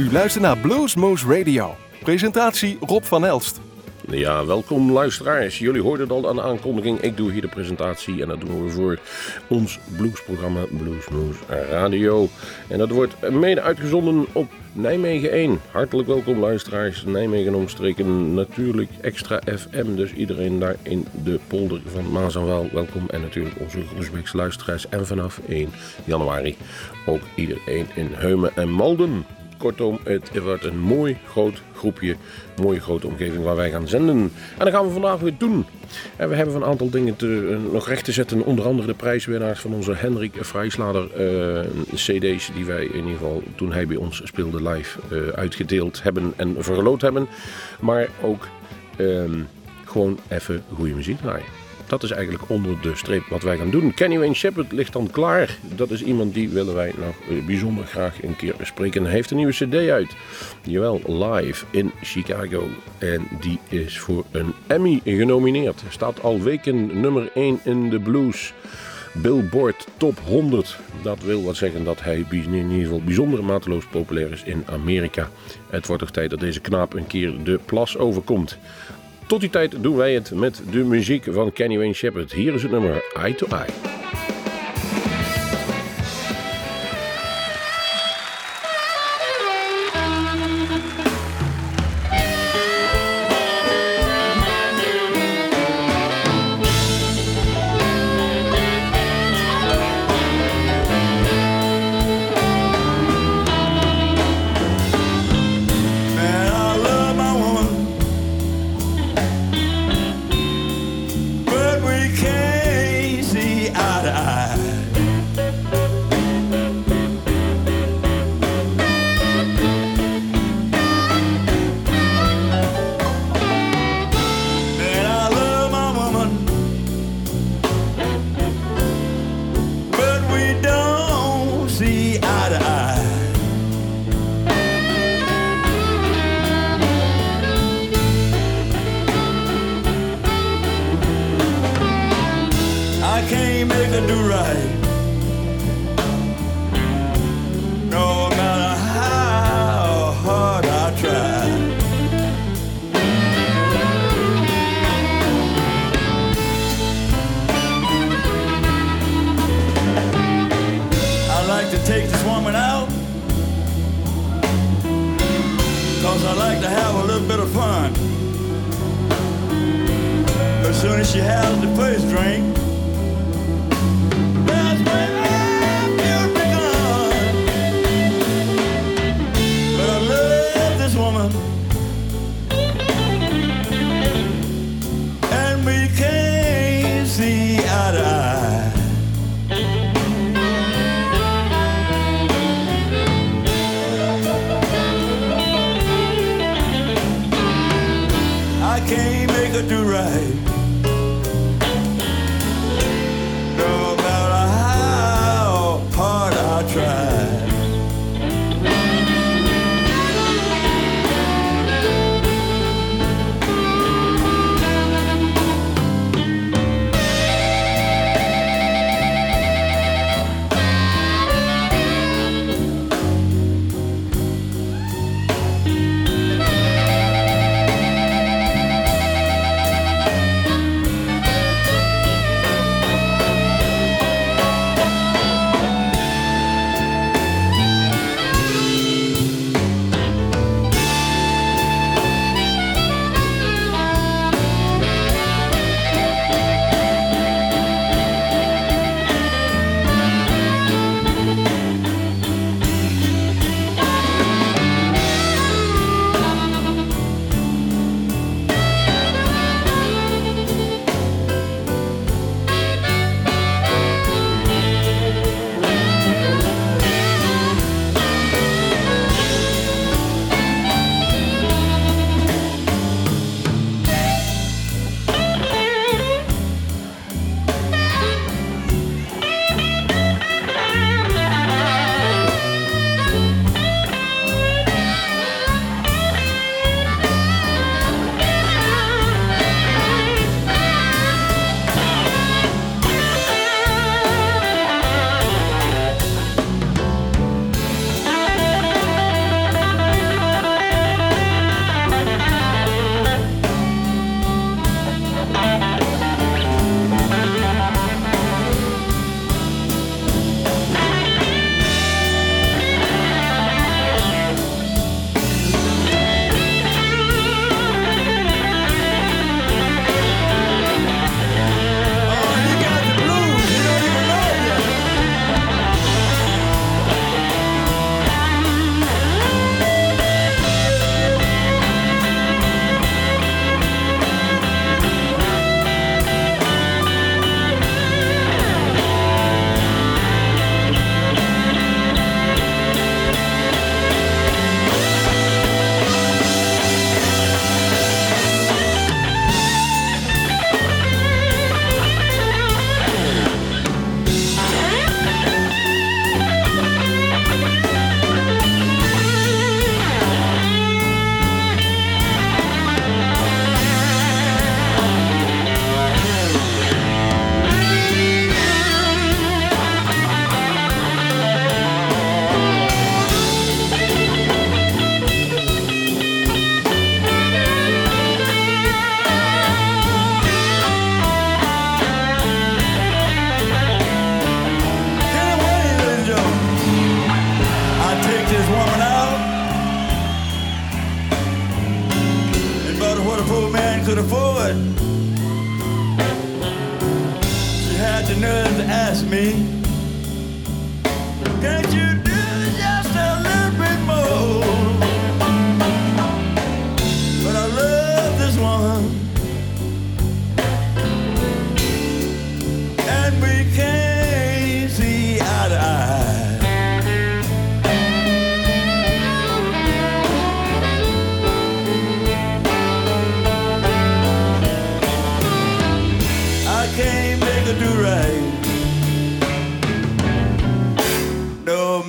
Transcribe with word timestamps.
U 0.00 0.12
luistert 0.12 0.44
naar 0.44 0.58
Bluesmoose 0.58 1.38
Radio. 1.38 1.76
Presentatie 2.02 2.78
Rob 2.80 3.02
van 3.02 3.24
Elst. 3.24 3.60
Ja, 4.08 4.46
welkom 4.46 4.92
luisteraars. 4.92 5.58
Jullie 5.58 5.82
hoorden 5.82 6.08
het 6.08 6.16
al 6.16 6.28
aan 6.28 6.36
de 6.36 6.42
aankondiging. 6.42 7.00
Ik 7.00 7.16
doe 7.16 7.32
hier 7.32 7.40
de 7.40 7.48
presentatie 7.48 8.22
en 8.22 8.28
dat 8.28 8.40
doen 8.40 8.64
we 8.64 8.70
voor 8.70 8.98
ons 9.48 9.78
bluesprogramma 9.96 10.60
Bluesmoose 10.78 11.38
Radio. 11.70 12.28
En 12.68 12.78
dat 12.78 12.88
wordt 12.88 13.30
mede 13.30 13.60
uitgezonden 13.60 14.26
op 14.32 14.50
Nijmegen 14.72 15.30
1. 15.30 15.60
Hartelijk 15.70 16.08
welkom 16.08 16.38
luisteraars. 16.38 17.04
Nijmegen 17.04 17.54
omstreken 17.54 18.34
natuurlijk 18.34 18.90
extra 19.00 19.40
FM. 19.56 19.94
Dus 19.94 20.12
iedereen 20.12 20.58
daar 20.58 20.76
in 20.82 21.06
de 21.24 21.38
polder 21.46 21.80
van 21.86 22.12
Maas 22.12 22.34
en 22.34 22.46
Waal 22.46 22.68
welkom. 22.72 23.06
En 23.10 23.20
natuurlijk 23.20 23.60
onze 23.60 23.86
Groesbeekse 23.86 24.36
luisteraars. 24.36 24.88
En 24.88 25.06
vanaf 25.06 25.40
1 25.48 25.70
januari 26.04 26.56
ook 27.06 27.22
iedereen 27.34 27.86
in 27.94 28.08
Heumen 28.12 28.50
en 28.56 28.70
Malden. 28.70 29.24
Kortom, 29.60 29.98
het 30.04 30.42
wordt 30.42 30.64
een 30.64 30.78
mooi 30.78 31.16
groot 31.28 31.62
groepje, 31.74 32.16
mooie 32.62 32.80
grote 32.80 33.06
omgeving 33.06 33.44
waar 33.44 33.56
wij 33.56 33.70
gaan 33.70 33.88
zenden. 33.88 34.16
En 34.58 34.64
dat 34.64 34.72
gaan 34.72 34.86
we 34.86 34.92
vandaag 34.92 35.20
weer 35.20 35.34
doen. 35.38 35.66
En 36.16 36.28
we 36.28 36.34
hebben 36.34 36.54
een 36.54 36.64
aantal 36.64 36.90
dingen 36.90 37.16
te, 37.16 37.26
uh, 37.26 37.72
nog 37.72 37.88
recht 37.88 38.04
te 38.04 38.12
zetten. 38.12 38.44
Onder 38.44 38.64
andere 38.64 38.86
de 38.86 38.94
prijswinnaars 38.94 39.60
van 39.60 39.74
onze 39.74 39.94
Hendrik 39.94 40.34
Vrijslader 40.40 41.08
uh, 41.18 41.60
cd's 41.94 42.50
die 42.54 42.64
wij 42.64 42.84
in 42.84 42.96
ieder 42.96 43.12
geval 43.12 43.42
toen 43.56 43.72
hij 43.72 43.86
bij 43.86 43.96
ons 43.96 44.20
speelde 44.24 44.68
live 44.70 44.98
uh, 45.12 45.28
uitgedeeld 45.28 46.02
hebben 46.02 46.32
en 46.36 46.56
verloot 46.58 47.00
hebben. 47.00 47.28
Maar 47.80 48.08
ook 48.22 48.48
ehm, 48.96 49.40
gewoon 49.84 50.18
even 50.28 50.62
goede 50.74 50.94
muziek 50.94 51.20
draaien. 51.20 51.59
Dat 51.90 52.02
is 52.02 52.10
eigenlijk 52.10 52.48
onder 52.48 52.80
de 52.80 52.96
streep 52.96 53.26
wat 53.28 53.42
wij 53.42 53.56
gaan 53.56 53.70
doen. 53.70 53.94
Kenny 53.94 54.18
Wayne 54.18 54.34
Shepherd 54.34 54.72
ligt 54.72 54.92
dan 54.92 55.10
klaar. 55.10 55.58
Dat 55.74 55.90
is 55.90 56.02
iemand 56.02 56.34
die 56.34 56.48
willen 56.48 56.74
wij 56.74 56.94
nog 56.98 57.44
bijzonder 57.46 57.86
graag 57.86 58.22
een 58.22 58.36
keer 58.36 58.54
bespreken. 58.56 59.02
Hij 59.04 59.12
heeft 59.12 59.30
een 59.30 59.36
nieuwe 59.36 59.52
cd 59.52 59.74
uit. 59.74 60.16
Jawel, 60.62 61.00
live 61.06 61.64
in 61.70 61.92
Chicago. 62.02 62.68
En 62.98 63.28
die 63.40 63.58
is 63.68 63.98
voor 63.98 64.24
een 64.30 64.54
Emmy 64.66 65.00
genomineerd. 65.04 65.82
Staat 65.88 66.22
al 66.22 66.40
weken 66.40 67.00
nummer 67.00 67.30
1 67.34 67.60
in 67.64 67.90
de 67.90 68.00
blues. 68.00 68.52
Billboard 69.12 69.86
Top 69.96 70.18
100. 70.26 70.78
Dat 71.02 71.22
wil 71.22 71.42
wat 71.42 71.56
zeggen 71.56 71.84
dat 71.84 72.02
hij 72.02 72.24
in 72.30 72.52
ieder 72.54 72.82
geval 72.82 73.02
bijzonder 73.04 73.44
mateloos 73.44 73.86
populair 73.86 74.32
is 74.32 74.42
in 74.42 74.64
Amerika. 74.66 75.28
Het 75.70 75.86
wordt 75.86 76.02
toch 76.02 76.12
tijd 76.12 76.30
dat 76.30 76.40
deze 76.40 76.60
knaap 76.60 76.94
een 76.94 77.06
keer 77.06 77.44
de 77.44 77.60
plas 77.64 77.98
overkomt. 77.98 78.58
Tot 79.30 79.40
die 79.40 79.50
tijd 79.50 79.82
doen 79.82 79.96
wij 79.96 80.14
het 80.14 80.34
met 80.34 80.62
de 80.70 80.84
muziek 80.84 81.26
van 81.30 81.52
Kenny 81.52 81.76
Wayne 81.76 81.92
Shepherd. 81.92 82.32
Hier 82.32 82.54
is 82.54 82.62
het 82.62 82.70
nummer 82.70 83.04
Eye 83.14 83.34
to 83.34 83.46
Eye. 83.46 84.29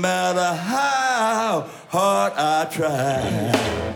Matter 0.01 0.53
how 0.55 1.67
hard 1.89 2.33
I 2.35 2.65
try. 2.65 3.90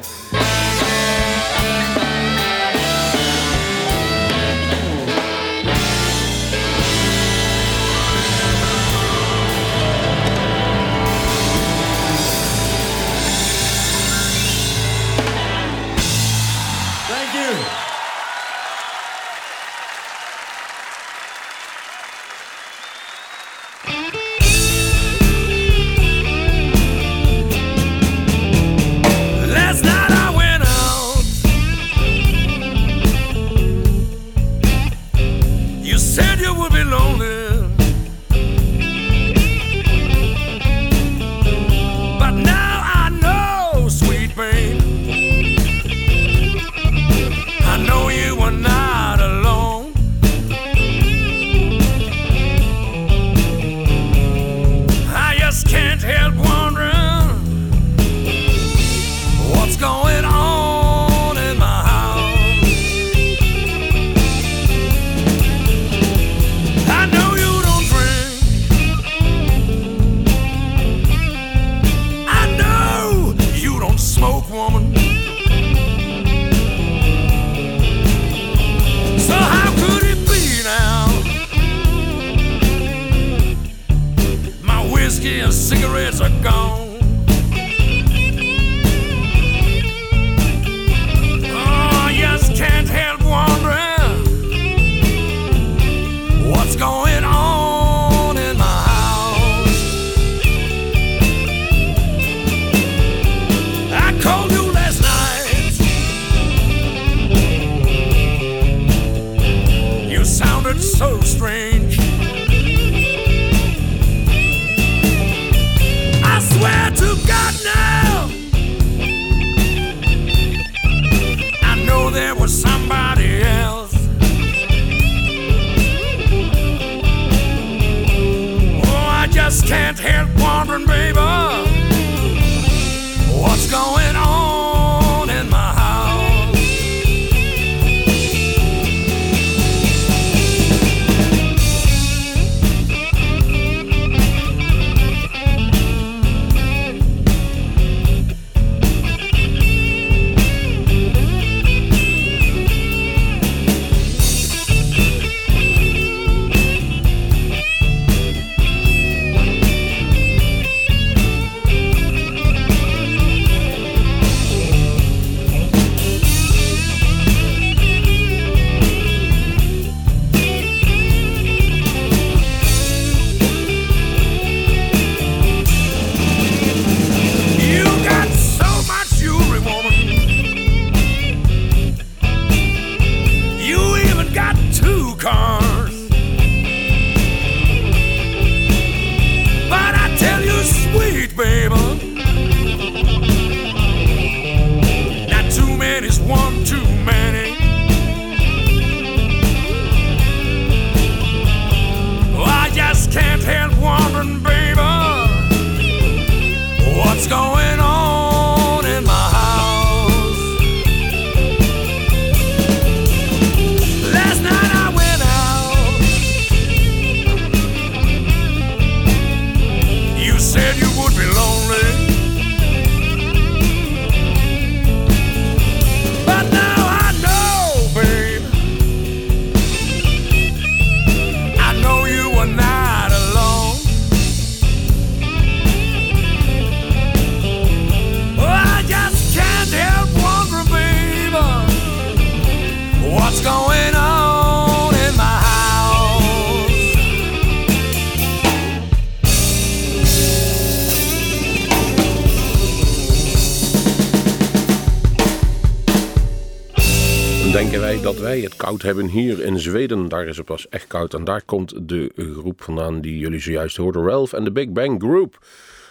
Koud 258.65 258.81
hebben 258.81 259.07
hier 259.07 259.43
in 259.43 259.59
Zweden. 259.59 260.07
Daar 260.07 260.27
is 260.27 260.37
het 260.37 260.45
pas 260.45 260.69
echt 260.69 260.87
koud. 260.87 261.13
En 261.13 261.23
daar 261.23 261.41
komt 261.45 261.89
de 261.89 262.11
groep 262.15 262.61
vandaan 262.61 263.01
die 263.01 263.17
jullie 263.17 263.39
zojuist 263.39 263.77
hoorden. 263.77 264.03
Ralph 264.03 264.33
en 264.33 264.43
de 264.43 264.51
Big 264.51 264.69
Bang 264.69 265.01
Group. 265.01 265.45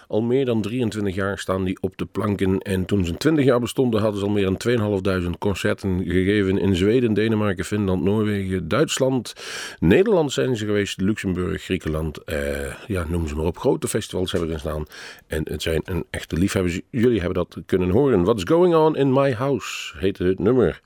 Al 0.08 0.22
meer 0.22 0.44
dan 0.44 0.62
23 0.62 1.14
jaar 1.14 1.38
staan 1.38 1.64
die 1.64 1.78
op 1.80 1.96
de 1.96 2.04
planken. 2.04 2.58
En 2.58 2.84
toen 2.84 3.04
ze 3.04 3.16
20 3.16 3.44
jaar 3.44 3.60
bestonden, 3.60 4.00
hadden 4.00 4.20
ze 4.20 4.26
al 4.26 4.32
meer 4.32 4.44
dan 4.44 5.22
2.500 5.24 5.30
concerten 5.38 6.02
gegeven 6.04 6.58
in 6.58 6.76
Zweden, 6.76 7.14
Denemarken, 7.14 7.64
Finland, 7.64 8.02
Noorwegen, 8.02 8.68
Duitsland. 8.68 9.34
Nederland 9.80 10.32
zijn 10.32 10.56
ze 10.56 10.64
geweest, 10.64 11.00
Luxemburg, 11.00 11.62
Griekenland. 11.62 12.24
Eh, 12.24 12.74
ja, 12.86 13.04
noem 13.08 13.28
ze 13.28 13.34
maar 13.36 13.46
op. 13.46 13.58
Grote 13.58 13.88
festivals 13.88 14.32
hebben 14.32 14.50
ze 14.50 14.58
staan. 14.58 14.84
En 15.26 15.42
het 15.50 15.62
zijn 15.62 15.80
een 15.84 16.04
echte 16.10 16.36
liefhebbers. 16.36 16.80
Jullie 16.90 17.20
hebben 17.20 17.34
dat 17.34 17.56
kunnen 17.66 17.90
horen. 17.90 18.24
What's 18.24 18.44
Going 18.44 18.74
On 18.74 18.96
in 18.96 19.12
My 19.12 19.32
House 19.32 19.98
heette 19.98 20.24
het 20.24 20.38
nummer. 20.38 20.80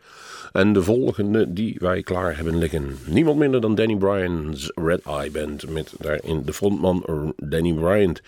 En 0.52 0.72
de 0.72 0.82
volgende 0.82 1.52
die 1.52 1.76
wij 1.78 2.02
klaar 2.02 2.36
hebben 2.36 2.58
liggen. 2.58 2.96
Niemand 3.06 3.38
minder 3.38 3.60
dan 3.60 3.74
Danny 3.74 3.96
Bryan's 3.96 4.72
Red 4.74 5.02
Eye 5.02 5.30
Band. 5.30 5.70
Met 5.70 5.92
daarin 5.98 6.42
de 6.44 6.52
frontman 6.52 7.34
Danny 7.36 7.72
Bryant 7.72 8.20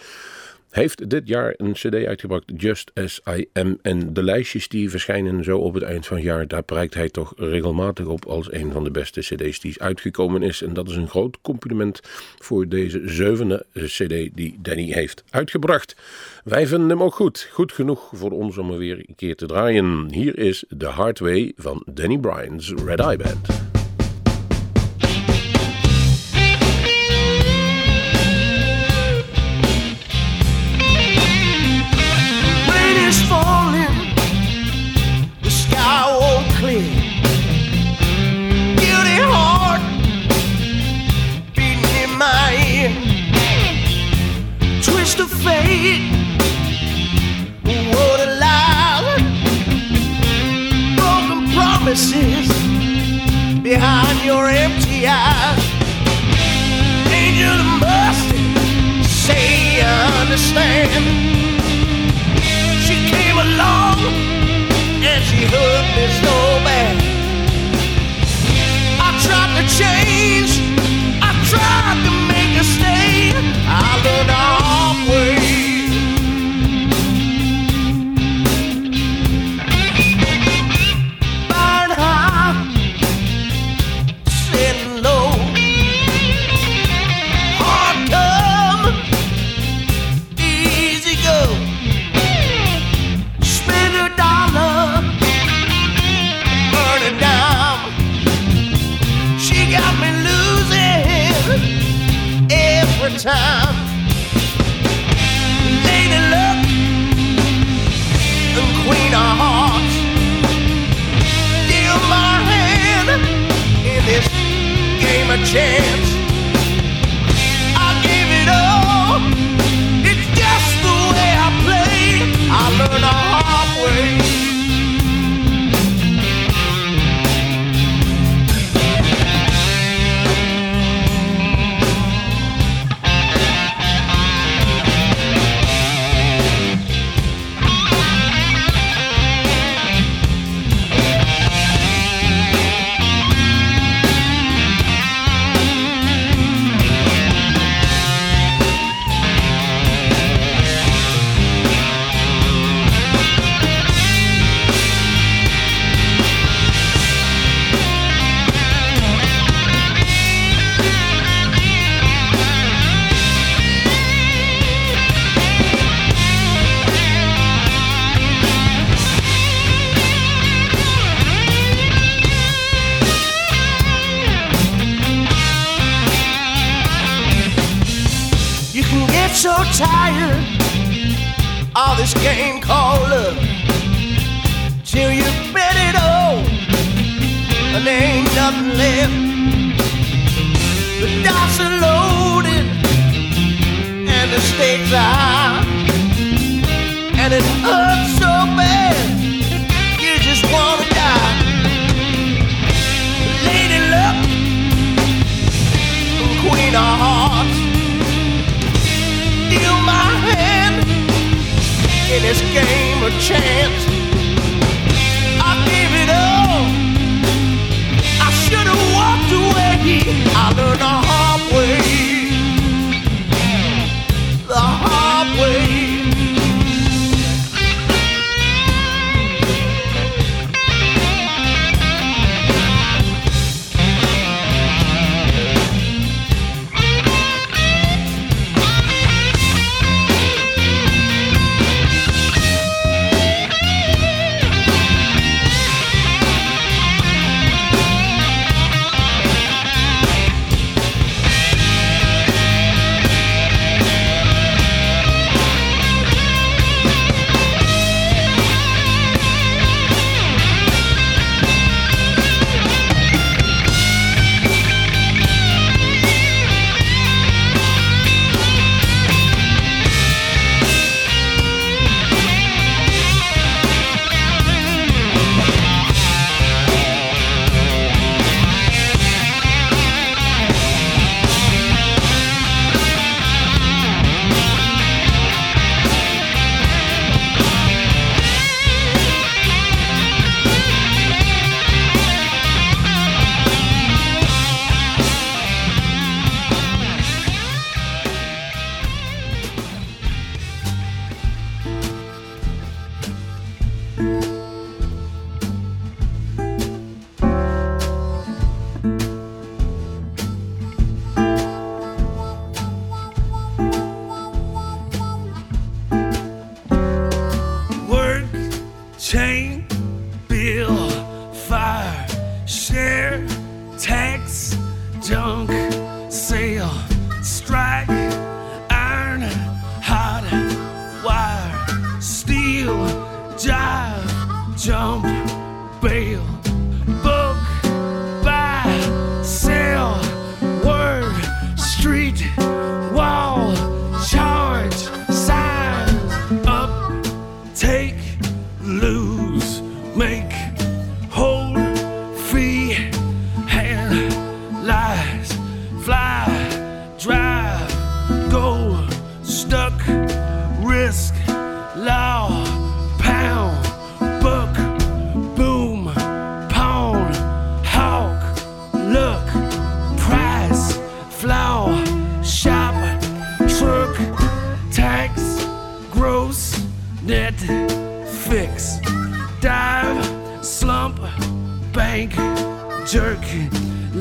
heeft 0.71 1.11
dit 1.11 1.29
jaar 1.29 1.55
een 1.57 1.73
cd 1.73 1.95
uitgebracht, 1.95 2.45
Just 2.57 2.91
As 2.95 3.21
I 3.37 3.47
Am. 3.53 3.79
En 3.83 4.13
de 4.13 4.23
lijstjes 4.23 4.69
die 4.69 4.91
verschijnen 4.91 5.45
zo 5.45 5.59
op 5.59 5.75
het 5.75 5.83
eind 5.83 6.07
van 6.07 6.17
het 6.17 6.27
jaar, 6.27 6.49
daar 6.49 6.63
prijkt 6.63 6.95
hij 6.95 7.09
toch 7.09 7.33
regelmatig 7.37 8.07
op 8.07 8.27
als 8.27 8.53
een 8.53 8.73
van 8.73 8.85
de 8.85 8.91
beste 8.91 9.21
cd's 9.21 9.61
die 9.61 9.83
uitgekomen 9.83 10.43
is. 10.43 10.63
En 10.63 10.73
dat 10.73 10.89
is 10.89 10.97
een 10.97 11.09
groot 11.09 11.39
compliment 11.43 12.01
voor 12.39 12.69
deze 12.69 13.03
zevende 13.05 13.67
cd 13.73 14.29
die 14.35 14.59
Danny 14.63 14.93
heeft 14.93 15.25
uitgebracht. 15.31 15.97
Wij 16.45 16.67
vinden 16.67 16.89
hem 16.89 17.03
ook 17.03 17.15
goed. 17.15 17.49
Goed 17.53 17.73
genoeg 17.73 18.11
voor 18.13 18.31
ons 18.31 18.59
om 18.59 18.71
er 18.71 18.79
weer 18.79 18.99
een 18.99 19.15
keer 19.17 19.37
te 19.37 19.47
draaien. 19.47 20.13
Hier 20.13 20.39
is 20.39 20.65
The 20.79 20.87
Hard 20.87 21.19
Way 21.19 21.53
van 21.57 21.83
Danny 21.93 22.19
Bryan's 22.19 22.73
Red 22.85 23.01
Eye 23.01 23.17
Band. 23.17 23.80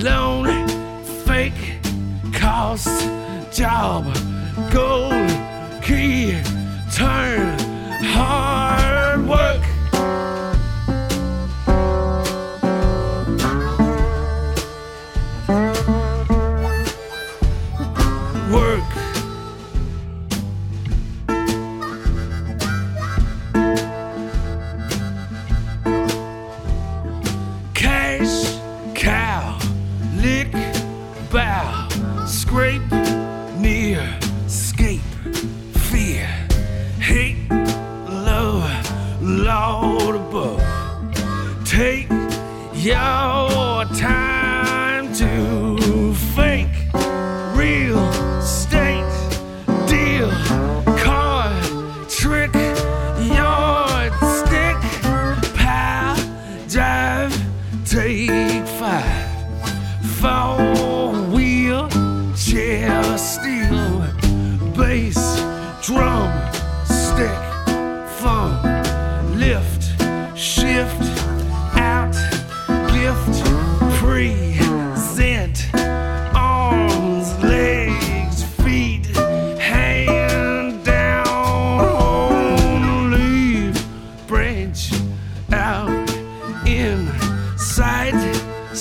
loan, 0.04 0.68
fake, 1.26 1.80
cost, 2.34 2.88
job, 3.52 4.06
gold, 4.72 5.30
key, 5.84 6.38
turn, 6.92 7.58
hard. 8.04 8.49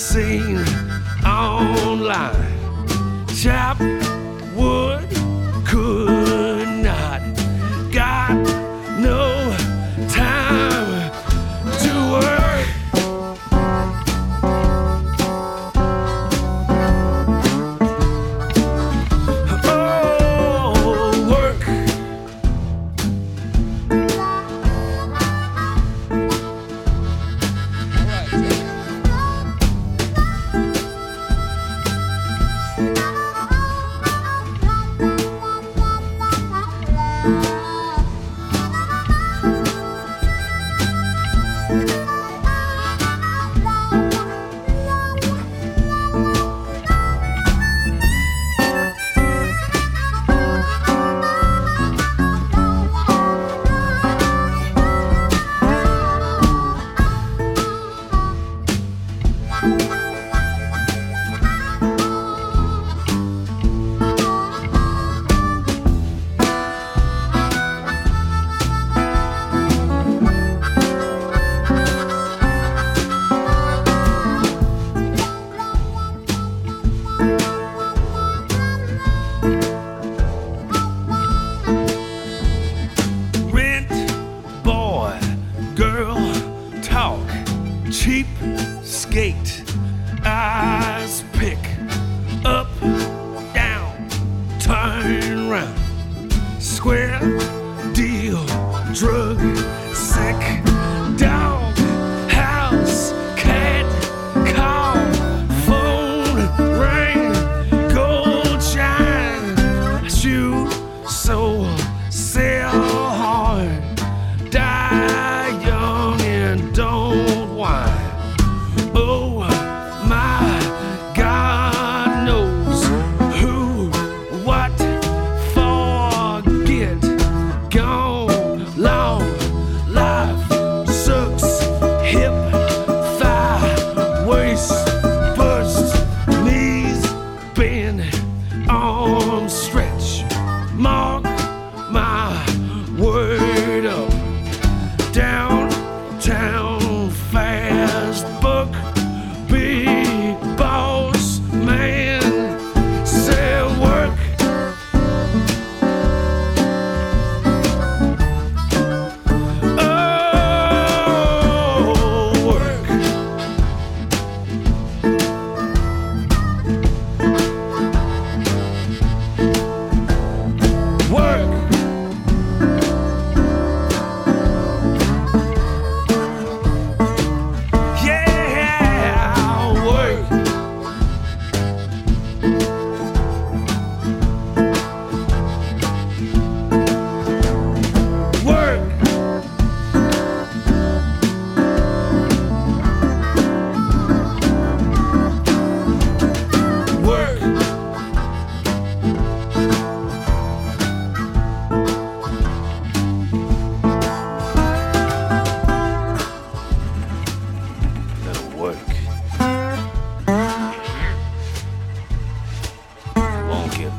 seen 0.09 0.57
online. 1.23 2.33
Chap 3.27 3.77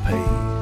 陪。 0.03 0.60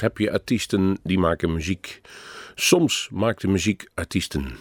Heb 0.00 0.18
je 0.18 0.32
artiesten 0.32 0.98
die 1.02 1.18
maken 1.18 1.52
muziek. 1.52 2.00
Soms 2.54 3.08
maakt 3.12 3.40
de 3.40 3.48
muziek 3.48 3.88
artiesten. 3.94 4.56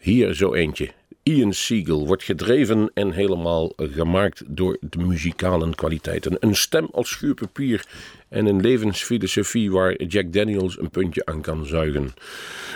Hier 0.00 0.34
zo 0.34 0.54
eentje. 0.54 0.90
Ian 1.22 1.52
Siegel 1.52 2.06
wordt 2.06 2.22
gedreven 2.22 2.90
en 2.94 3.12
helemaal 3.12 3.72
gemaakt 3.76 4.42
door 4.46 4.76
de 4.80 4.98
muzikale 4.98 5.74
kwaliteiten. 5.74 6.36
Een 6.40 6.56
stem 6.56 6.88
als 6.92 7.08
schuurpapier 7.08 7.86
en 8.30 8.46
een 8.46 8.60
levensfilosofie 8.60 9.70
waar 9.70 10.02
Jack 10.02 10.32
Daniels 10.32 10.78
een 10.78 10.90
puntje 10.90 11.24
aan 11.24 11.40
kan 11.40 11.66
zuigen. 11.66 12.14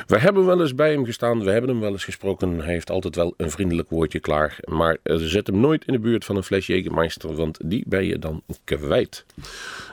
We 0.06 0.18
hebben 0.18 0.46
wel 0.46 0.60
eens 0.60 0.74
bij 0.74 0.92
hem 0.92 1.04
gestaan, 1.04 1.44
we 1.44 1.50
hebben 1.50 1.70
hem 1.70 1.80
wel 1.80 1.92
eens 1.92 2.04
gesproken. 2.04 2.58
Hij 2.58 2.72
heeft 2.72 2.90
altijd 2.90 3.16
wel 3.16 3.34
een 3.36 3.50
vriendelijk 3.50 3.90
woordje 3.90 4.20
klaar. 4.20 4.58
Maar 4.64 4.96
eh, 5.02 5.16
zet 5.16 5.46
hem 5.46 5.60
nooit 5.60 5.84
in 5.86 5.92
de 5.92 5.98
buurt 5.98 6.24
van 6.24 6.36
een 6.36 6.42
fles 6.42 6.66
Jägermeister, 6.66 7.34
want 7.34 7.58
die 7.64 7.84
ben 7.86 8.04
je 8.04 8.18
dan 8.18 8.42
kwijt. 8.64 9.24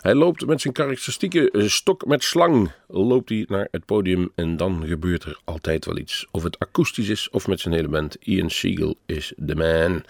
Hij 0.02 0.15
loopt 0.15 0.45
met 0.45 0.62
zijn 0.62 0.74
karakteristieke 0.74 1.52
eh, 1.52 1.67
stok 1.67 2.06
met 2.06 2.24
slang 2.24 2.71
loopt 2.91 3.30
hij 3.30 3.45
naar 3.47 3.67
het 3.71 3.86
podium 3.86 4.32
en 4.36 4.58
dan 4.58 4.84
gebeurt 4.88 5.24
er 5.24 5.39
altijd 5.43 5.86
wel 5.86 5.97
iets. 5.97 6.28
Of 6.32 6.43
het 6.43 6.60
akoestisch 6.60 7.10
is 7.10 7.30
of 7.30 7.47
met 7.47 7.60
zijn 7.60 7.74
hele 7.74 7.88
band. 7.88 8.17
Ian 8.19 8.50
Siegel 8.50 8.95
is 9.06 9.34
de 9.38 9.56
man. 9.56 10.04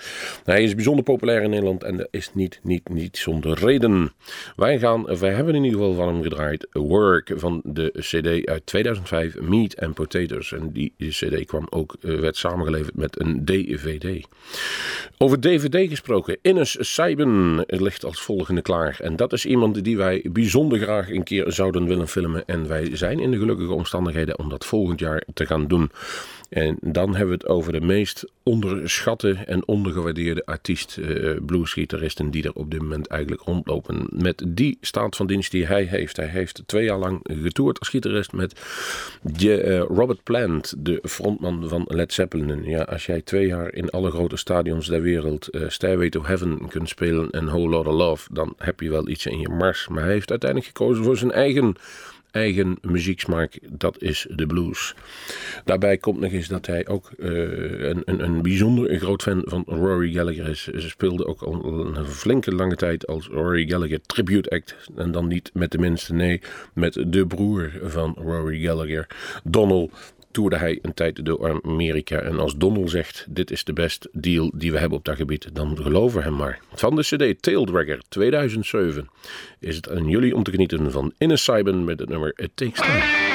Hij 0.44 0.64
is 0.64 0.76
bijzonder 0.76 1.04
populair 1.04 1.42
in 1.42 1.50
Nederland 1.50 1.84
en 1.84 1.98
dat 1.98 2.08
is 2.12 2.34
niet, 2.34 2.60
niet, 2.64 2.90
niet 2.90 3.18
zonder 3.18 3.60
reden. 3.60 4.14
Wij 4.56 4.80
gaan, 4.80 5.20
wij 5.20 5.34
hebben 5.46 5.62
in 5.62 5.64
ieder 5.64 5.80
geval 5.80 5.96
van 5.96 6.14
hem 6.14 6.24
gedraaid 6.24 6.68
Work 6.72 7.32
van 7.36 7.62
de 7.64 7.94
CD 8.00 8.48
uit 8.50 8.66
2005, 8.66 9.40
Meat 9.40 9.82
and 9.82 9.94
Potatoes. 9.94 10.52
En 10.52 10.72
die 10.72 10.94
CD 10.98 11.46
kwam 11.46 11.68
ook, 11.70 11.96
eh, 12.02 12.20
werd 12.20 12.38
samengeleverd 12.38 12.96
met 12.96 13.20
een 13.20 13.46
DVD. 13.46 14.28
Over 15.18 15.40
DVD 15.40 15.90
gesproken, 15.90 16.38
Ines 16.42 16.94
Seiben 16.94 17.64
ligt 17.68 18.06
als 18.06 18.22
volgende 18.22 18.62
klaar. 18.62 18.98
En 19.00 19.16
dat 19.16 19.34
is 19.34 19.46
iemand 19.46 19.84
die 19.84 19.98
wij 19.98 20.26
bijzonder 20.32 20.80
graag 20.80 21.10
een 21.10 21.24
keer 21.24 21.52
zouden 21.52 21.88
willen 21.88 22.08
filmen. 22.08 22.46
En 22.46 22.68
wij 22.68 22.96
zijn 22.96 23.20
in 23.20 23.32
de 23.32 23.38
gelukkige 23.38 23.74
omstandigheden 23.74 24.40
om 24.40 24.50
dat 24.50 24.66
volgend 24.66 25.00
jaar 25.00 25.24
te 25.34 25.46
gaan 25.46 25.68
doen. 25.68 25.92
En 26.52 26.78
dan 26.82 27.10
hebben 27.10 27.38
we 27.38 27.44
het 27.44 27.48
over 27.48 27.72
de 27.74 27.82
meest 27.82 28.26
onderschatte 28.44 29.34
en 29.34 29.68
ondergewaardeerde 29.68 30.46
artiest, 30.46 30.98
eh, 30.98 31.36
bluesgitaristen 31.46 32.32
die 32.32 32.44
er 32.44 32.54
op 32.54 32.72
dit 32.72 32.82
moment 32.82 33.08
eigenlijk 33.08 33.42
rondlopen. 33.42 34.08
Met 34.10 34.44
die 34.48 34.78
staat 34.82 35.16
van 35.16 35.28
dienst 35.28 35.52
die 35.52 35.66
hij 35.66 35.84
heeft. 35.84 36.18
Hij 36.18 36.28
heeft 36.28 36.64
twee 36.66 36.84
jaar 36.84 36.98
lang 36.98 37.20
getoerd 37.24 37.80
als 37.80 37.90
gitarist 37.90 38.32
met 38.32 38.54
eh, 39.38 39.80
Robert 39.80 40.24
Plant, 40.24 40.74
de 40.78 41.00
frontman 41.04 41.70
van 41.70 41.86
Led 41.88 42.14
Zeppelin. 42.14 42.64
Ja, 42.64 42.82
als 42.82 43.06
jij 43.06 43.22
twee 43.22 43.48
jaar 43.48 43.74
in 43.74 43.90
alle 43.90 44.12
grote 44.12 44.38
stadions 44.38 44.88
der 44.88 45.02
wereld 45.02 45.48
eh, 45.48 45.62
Stairway 45.68 46.10
to 46.10 46.24
Heaven 46.24 46.68
kunt 46.68 46.90
spelen 46.90 47.30
en 47.30 47.46
Whole 47.46 47.70
Lotta 47.70 47.92
Love, 47.92 48.34
dan 48.34 48.54
heb 48.58 48.80
je 48.80 48.90
wel 48.90 49.08
iets 49.08 49.26
in 49.26 49.40
je 49.40 49.50
mars. 49.50 49.88
Maar 49.88 50.04
hij 50.04 50.14
heeft 50.14 50.30
uiteindelijk 50.30 50.78
gekozen 50.78 51.04
voor 51.04 51.18
zijn 51.18 51.32
eigen 51.32 51.76
eigen 52.32 52.78
muzieksmaak, 52.82 53.60
dat 53.70 54.02
is 54.02 54.28
de 54.30 54.46
blues. 54.46 54.96
Daarbij 55.66 55.98
komt 55.98 56.20
nog 56.20 56.32
eens 56.32 56.48
dat 56.48 56.66
hij 56.66 56.88
ook 56.88 57.12
eh, 57.20 57.30
een, 57.90 58.02
een, 58.06 58.24
een 58.24 58.42
bijzonder 58.42 59.00
groot 59.00 59.22
fan 59.22 59.42
van 59.46 59.64
Rory 59.68 60.12
Gallagher 60.14 60.48
is. 60.48 60.64
Ze 60.64 60.90
speelde 60.90 61.26
ook 61.26 61.42
al 61.42 61.66
een 61.66 62.06
flinke 62.06 62.56
lange 62.56 62.76
tijd 62.76 63.08
als 63.08 63.28
Rory 63.28 63.68
Gallagher 63.68 64.02
tribute 64.02 64.50
act. 64.50 64.76
En 64.96 65.12
dan 65.12 65.28
niet 65.28 65.52
met 65.54 65.72
de 65.72 65.78
minste, 65.78 66.14
nee, 66.14 66.42
met 66.74 67.04
de 67.08 67.28
broer 67.28 67.72
van 67.84 68.16
Rory 68.20 68.62
Gallagher, 68.66 69.08
Donald 69.44 69.92
toerde 70.32 70.58
hij 70.58 70.80
een 70.82 70.94
tijd 70.94 71.26
door 71.26 71.62
Amerika. 71.64 72.20
En 72.20 72.40
als 72.40 72.56
Donald 72.56 72.90
zegt, 72.90 73.26
dit 73.30 73.52
is 73.52 73.64
de 73.64 73.74
best 73.74 74.08
deal 74.12 74.52
die 74.54 74.72
we 74.72 74.78
hebben 74.78 74.98
op 74.98 75.06
dat 75.06 75.16
gebied, 75.16 75.50
dan 75.54 75.78
geloven 75.78 76.18
we 76.18 76.24
hem 76.24 76.36
maar. 76.36 76.60
Van 76.74 76.96
de 76.96 77.02
cd 77.02 77.42
Taildragger 77.42 78.02
2007 78.10 79.10
is 79.60 79.76
het 79.76 79.90
aan 79.90 80.08
jullie 80.08 80.36
om 80.36 80.44
te 80.44 80.52
genieten 80.52 80.92
van 80.92 81.14
Ines 81.18 81.44
Seiben 81.44 81.84
met 81.84 82.00
het 82.00 82.10
nummer 82.10 82.34
It 82.36 82.52
Takes 82.56 82.80
Time. 82.80 83.31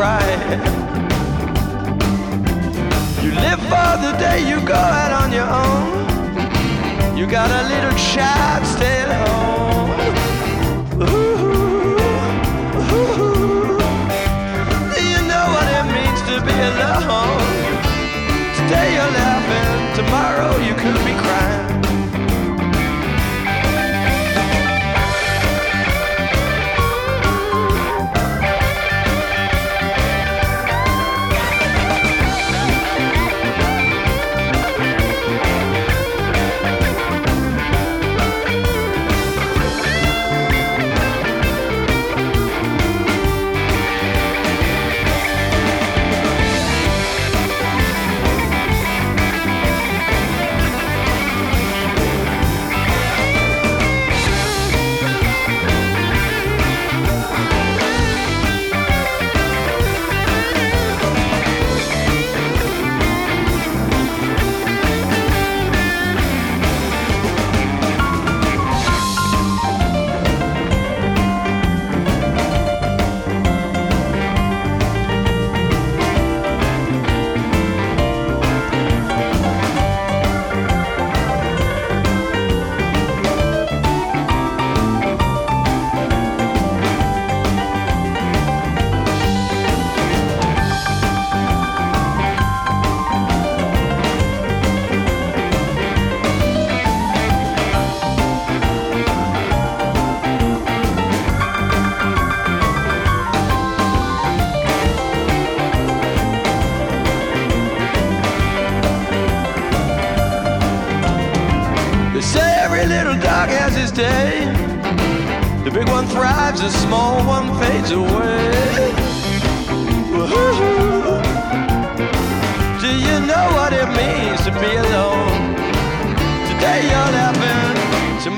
Could. 0.00 0.60
You 3.22 3.32
live 3.44 3.60
for 3.70 3.92
the 4.04 4.12
day 4.18 4.38
you 4.48 4.58
go 4.66 4.80
out 5.00 5.12
on 5.22 5.28
your 5.30 5.50
own. 5.64 7.18
You 7.18 7.26
got 7.26 7.50
a 7.50 7.62
little 7.72 7.96
child 8.12 8.62
staying 8.74 9.12
home. 9.24 9.90
Do 14.94 15.00
you 15.12 15.20
know 15.30 15.46
what 15.54 15.66
it 15.78 15.86
means 15.96 16.20
to 16.28 16.34
be 16.48 16.56
alone? 16.70 17.44
Today 18.58 18.88
you're 18.96 19.14
laughing, 19.20 19.70
tomorrow 20.00 20.52
you 20.66 20.74
could 20.82 21.00
be 21.04 21.12
crying. 21.20 21.29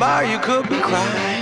Tomorrow 0.03 0.27
you 0.27 0.39
could 0.41 0.69
be 0.69 0.81
crying. 0.81 1.42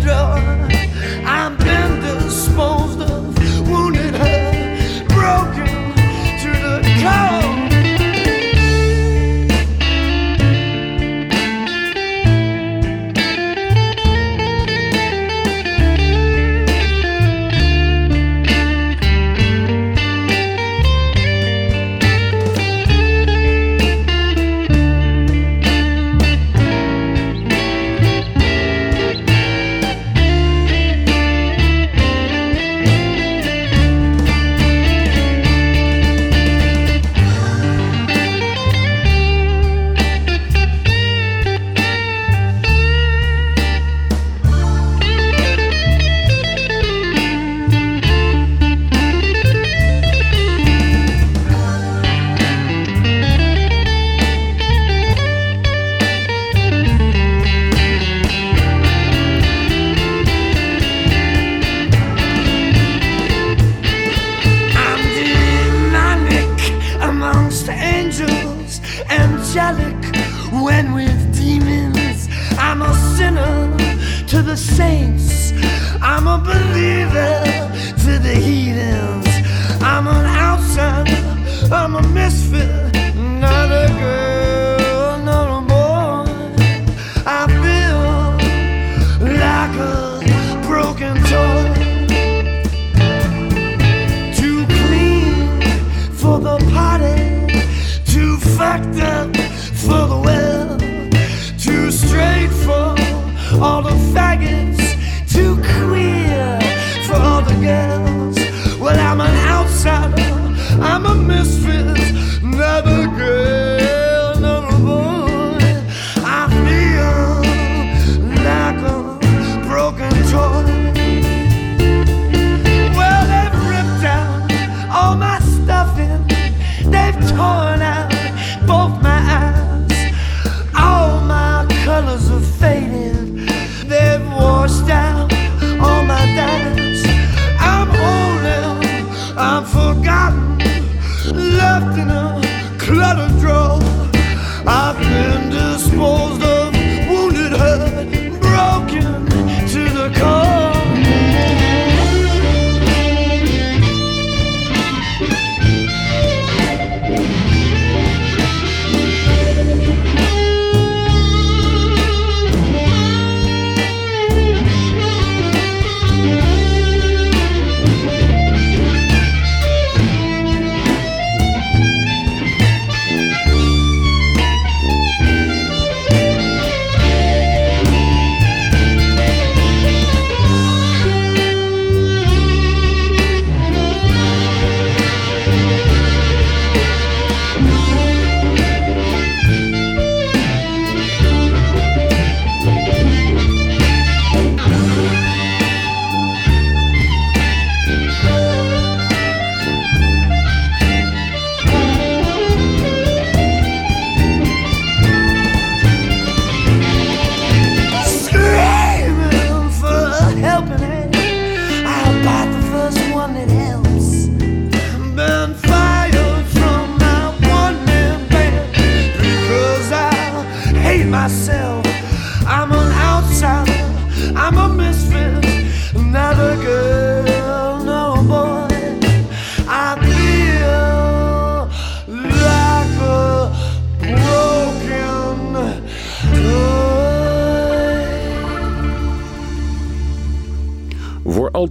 draw 0.00 0.39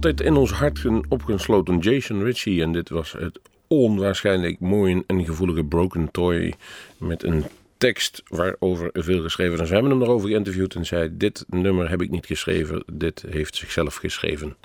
altijd 0.04 0.28
in 0.28 0.36
ons 0.36 0.50
hart 0.50 0.84
opgesloten 1.08 1.78
Jason 1.78 2.22
Ritchie. 2.22 2.62
En 2.62 2.72
dit 2.72 2.88
was 2.88 3.12
het 3.12 3.40
onwaarschijnlijk 3.66 4.60
mooie 4.60 5.04
en 5.06 5.24
gevoelige 5.24 5.64
Broken 5.64 6.10
Toy. 6.10 6.54
Met 6.98 7.22
een 7.22 7.44
tekst 7.78 8.22
waarover 8.28 8.90
veel 8.92 9.22
geschreven 9.22 9.60
is. 9.60 9.68
We 9.68 9.74
hebben 9.74 9.92
hem 9.92 10.02
erover 10.02 10.28
geïnterviewd 10.28 10.74
en 10.74 10.86
zei: 10.86 11.08
Dit 11.12 11.44
nummer 11.48 11.90
heb 11.90 12.02
ik 12.02 12.10
niet 12.10 12.26
geschreven, 12.26 12.84
dit 12.92 13.24
heeft 13.28 13.56
zichzelf 13.56 13.94
geschreven. 13.94 14.56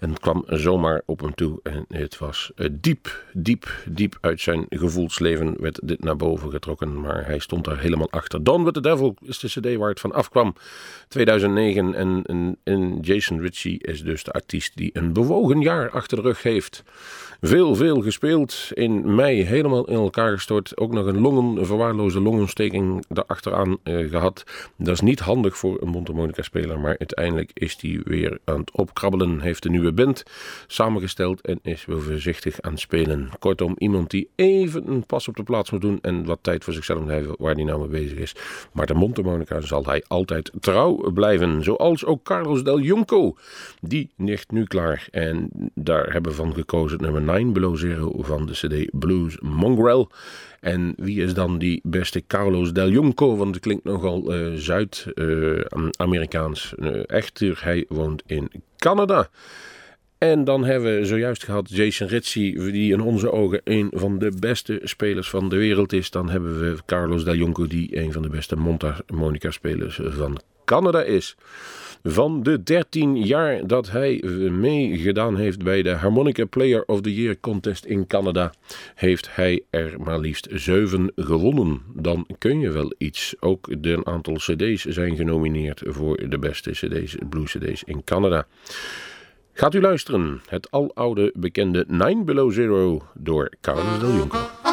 En 0.00 0.10
het 0.10 0.20
kwam 0.20 0.44
zomaar 0.46 1.02
op 1.06 1.20
hem 1.20 1.34
toe. 1.34 1.60
En 1.62 1.84
het 1.88 2.18
was 2.18 2.52
eh, 2.56 2.68
diep, 2.72 3.24
diep, 3.32 3.70
diep 3.86 4.18
uit 4.20 4.40
zijn 4.40 4.66
gevoelsleven 4.68 5.56
werd 5.60 5.80
dit 5.82 6.04
naar 6.04 6.16
boven 6.16 6.50
getrokken. 6.50 7.00
Maar 7.00 7.26
hij 7.26 7.38
stond 7.38 7.64
daar 7.64 7.78
helemaal 7.78 8.10
achter. 8.10 8.44
Don 8.44 8.64
with 8.64 8.74
the 8.74 8.80
Devil 8.80 9.16
is 9.22 9.38
de 9.38 9.48
cd 9.48 9.76
waar 9.76 9.88
het 9.88 10.00
van 10.00 10.12
afkwam. 10.12 10.54
2009. 11.08 11.94
En, 11.94 12.22
en, 12.26 12.56
en 12.62 12.98
Jason 13.00 13.40
Ritchie 13.40 13.82
is 13.82 14.02
dus 14.02 14.24
de 14.24 14.32
artiest 14.32 14.76
die 14.76 14.90
een 14.92 15.12
bewogen 15.12 15.60
jaar 15.60 15.90
achter 15.90 16.16
de 16.16 16.22
rug 16.22 16.42
heeft. 16.42 16.82
Veel, 17.40 17.74
veel 17.74 18.00
gespeeld. 18.00 18.68
In 18.72 19.14
mei 19.14 19.42
helemaal 19.42 19.88
in 19.88 19.94
elkaar 19.94 20.32
gestort. 20.32 20.78
Ook 20.78 20.92
nog 20.92 21.06
een 21.06 21.20
longen, 21.20 21.56
een 21.56 21.66
verwaarloze 21.66 22.20
longontsteking 22.20 23.04
erachteraan 23.08 23.76
uh, 23.84 24.10
gehad. 24.10 24.44
Dat 24.76 24.94
is 24.94 25.00
niet 25.00 25.20
handig 25.20 25.56
voor 25.56 25.82
een 25.82 25.88
mondharmonica-speler. 25.88 26.80
Maar 26.80 26.96
uiteindelijk 26.98 27.50
is 27.54 27.76
hij 27.80 28.00
weer 28.04 28.38
aan 28.44 28.58
het 28.60 28.70
opkrabbelen. 28.72 29.40
Heeft 29.40 29.64
een 29.64 29.70
nieuwe 29.70 29.92
band 29.92 30.22
samengesteld 30.66 31.40
en 31.40 31.58
is 31.62 31.84
weer 31.84 32.02
voorzichtig 32.02 32.60
aan 32.60 32.72
het 32.72 32.80
spelen. 32.80 33.30
Kortom, 33.38 33.74
iemand 33.78 34.10
die 34.10 34.28
even 34.34 34.88
een 34.90 35.06
pas 35.06 35.28
op 35.28 35.36
de 35.36 35.42
plaats 35.42 35.70
moet 35.70 35.80
doen. 35.80 35.98
En 36.02 36.24
wat 36.24 36.38
tijd 36.42 36.64
voor 36.64 36.72
zichzelf 36.72 37.08
heeft 37.08 37.28
waar 37.38 37.54
hij 37.54 37.64
nou 37.64 37.80
mee 37.80 38.02
bezig 38.02 38.18
is. 38.18 38.34
Maar 38.72 38.86
de 38.86 38.94
mondharmonica 38.94 39.60
zal 39.60 39.84
hij 39.84 40.04
altijd 40.06 40.52
trouw 40.60 41.12
blijven. 41.12 41.62
Zoals 41.62 42.04
ook 42.04 42.22
Carlos 42.22 42.64
Del 42.64 42.80
Junco. 42.80 43.36
Die 43.86 44.10
ligt 44.16 44.50
nu 44.50 44.64
klaar. 44.64 45.08
En 45.10 45.48
daar 45.74 46.12
hebben 46.12 46.30
we 46.30 46.36
van 46.36 46.54
gekozen 46.54 47.00
nummer 47.00 47.22
9 47.22 47.52
Below 47.52 47.76
Zero 47.76 48.22
van 48.22 48.46
de 48.46 48.52
CD 48.52 48.98
Blues 48.98 49.38
Mongrel. 49.40 50.10
En 50.60 50.94
wie 50.96 51.22
is 51.22 51.34
dan 51.34 51.58
die 51.58 51.80
beste 51.82 52.26
Carlos 52.26 52.72
Del 52.72 52.90
Junco? 52.90 53.36
Want 53.36 53.54
het 53.54 53.64
klinkt 53.64 53.84
nogal 53.84 54.34
uh, 54.34 54.54
Zuid-Amerikaans. 54.54 56.74
Uh, 56.78 57.02
echter, 57.06 57.60
hij 57.62 57.84
woont 57.88 58.22
in 58.26 58.50
Canada. 58.76 59.28
En 60.18 60.44
dan 60.44 60.64
hebben 60.64 60.98
we 60.98 61.04
zojuist 61.04 61.44
gehad 61.44 61.70
Jason 61.70 62.06
Ritchie, 62.06 62.72
die 62.72 62.92
in 62.92 63.00
onze 63.00 63.32
ogen 63.32 63.60
een 63.64 63.90
van 63.94 64.18
de 64.18 64.32
beste 64.38 64.80
spelers 64.82 65.30
van 65.30 65.48
de 65.48 65.56
wereld 65.56 65.92
is. 65.92 66.10
Dan 66.10 66.30
hebben 66.30 66.60
we 66.60 66.76
Carlos 66.86 67.24
Del 67.24 67.34
Junco, 67.34 67.66
die 67.66 67.98
een 67.98 68.12
van 68.12 68.22
de 68.22 68.28
beste 68.28 68.56
mondharmonica-spelers 68.56 70.00
van 70.02 70.40
Canada 70.64 71.02
is. 71.02 71.36
Van 72.06 72.42
de 72.42 72.62
13 72.62 73.16
jaar 73.16 73.66
dat 73.66 73.90
hij 73.90 74.22
meegedaan 74.50 75.36
heeft 75.36 75.62
bij 75.62 75.82
de 75.82 75.90
Harmonica 75.90 76.44
Player 76.44 76.84
of 76.84 77.00
the 77.00 77.14
Year 77.14 77.40
contest 77.40 77.84
in 77.84 78.06
Canada, 78.06 78.52
heeft 78.94 79.34
hij 79.34 79.62
er 79.70 80.00
maar 80.00 80.18
liefst 80.18 80.48
7 80.50 81.12
gewonnen. 81.16 81.82
Dan 81.94 82.26
kun 82.38 82.60
je 82.60 82.70
wel 82.70 82.94
iets. 82.98 83.34
Ook 83.40 83.82
de 83.82 84.00
aantal 84.04 84.34
CD's 84.34 84.84
zijn 84.84 85.16
genomineerd 85.16 85.82
voor 85.86 86.28
de 86.28 86.38
beste 86.38 86.70
CD's, 86.70 87.16
blues 87.28 87.56
CD's 87.56 87.82
in 87.82 88.04
Canada. 88.04 88.46
Gaat 89.52 89.74
u 89.74 89.80
luisteren, 89.80 90.40
het 90.48 90.70
aloude 90.70 91.32
bekende 91.36 91.84
Nine 91.88 92.24
Below 92.24 92.52
Zero 92.52 93.02
door 93.14 93.52
Carlos 93.60 94.00
Del 94.00 94.12
Junco. 94.12 94.63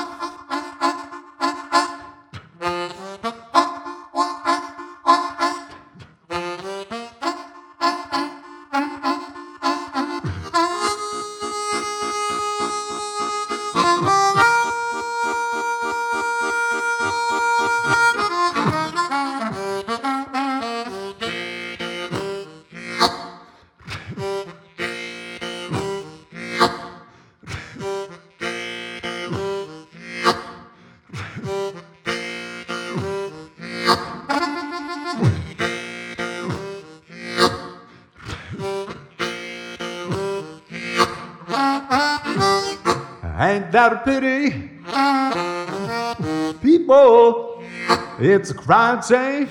It's 48.41 48.49
a 48.49 48.55
crime 48.55 49.03
scene. 49.03 49.49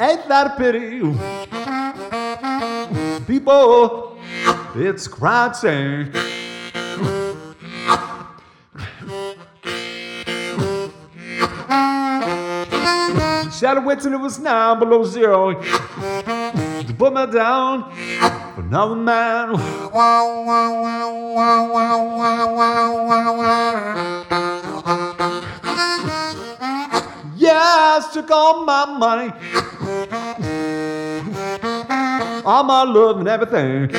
Ain't 0.00 0.26
that 0.28 0.46
a 0.46 0.54
pity? 0.56 1.00
People, 3.26 4.18
it's 4.74 5.06
crime 5.06 5.52
scene. 5.52 6.10
Shadow 13.52 13.94
till 13.96 14.14
it 14.14 14.18
was 14.18 14.38
nine 14.38 14.78
below 14.78 15.04
zero. 15.04 15.60
To 15.60 16.94
put 16.96 17.12
me 17.12 17.26
down 17.26 17.93
another 18.66 18.96
man. 18.96 19.52
Yes, 27.36 28.12
took 28.12 28.30
all 28.30 28.64
my 28.64 28.84
money, 28.98 29.32
all 32.44 32.64
my 32.64 32.82
love 32.84 33.18
and 33.20 33.28
everything. 33.28 33.90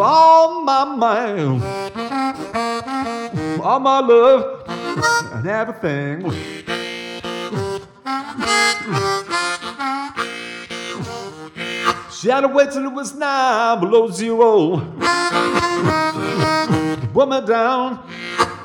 All 0.00 0.62
my 0.62 0.84
mind, 0.84 1.62
all 3.60 3.80
my 3.80 4.00
love 4.00 4.68
and 5.32 5.46
everything. 5.46 6.57
She 12.20 12.28
had 12.28 12.40
to 12.40 12.48
wait 12.48 12.72
till 12.72 12.84
it 12.84 12.92
was 12.92 13.14
nine 13.14 13.78
below 13.78 14.10
zero. 14.10 14.78
Woman 17.14 17.46
down, 17.46 18.02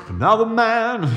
another 0.08 0.44
man. 0.44 1.08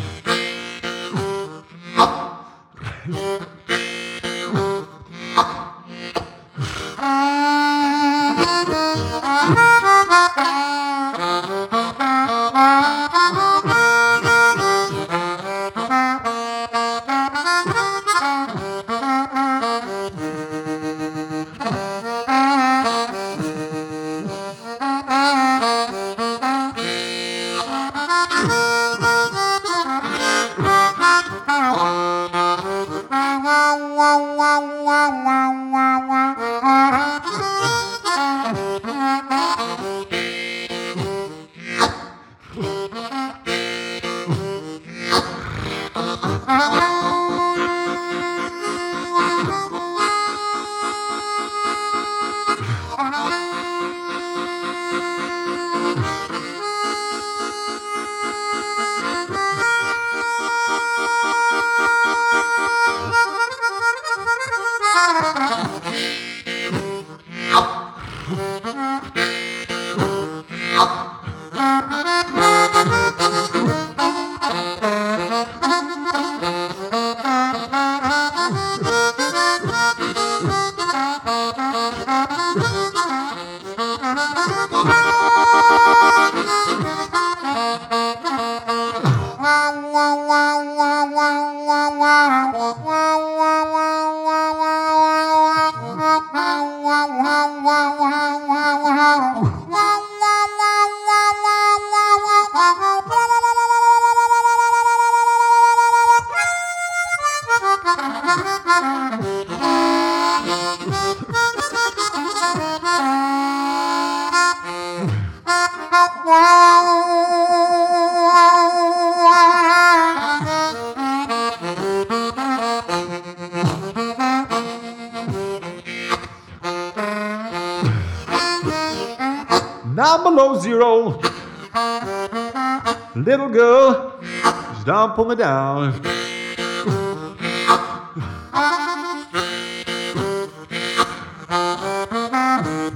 pull 135.17 135.25
me 135.25 135.35
down. 135.35 135.99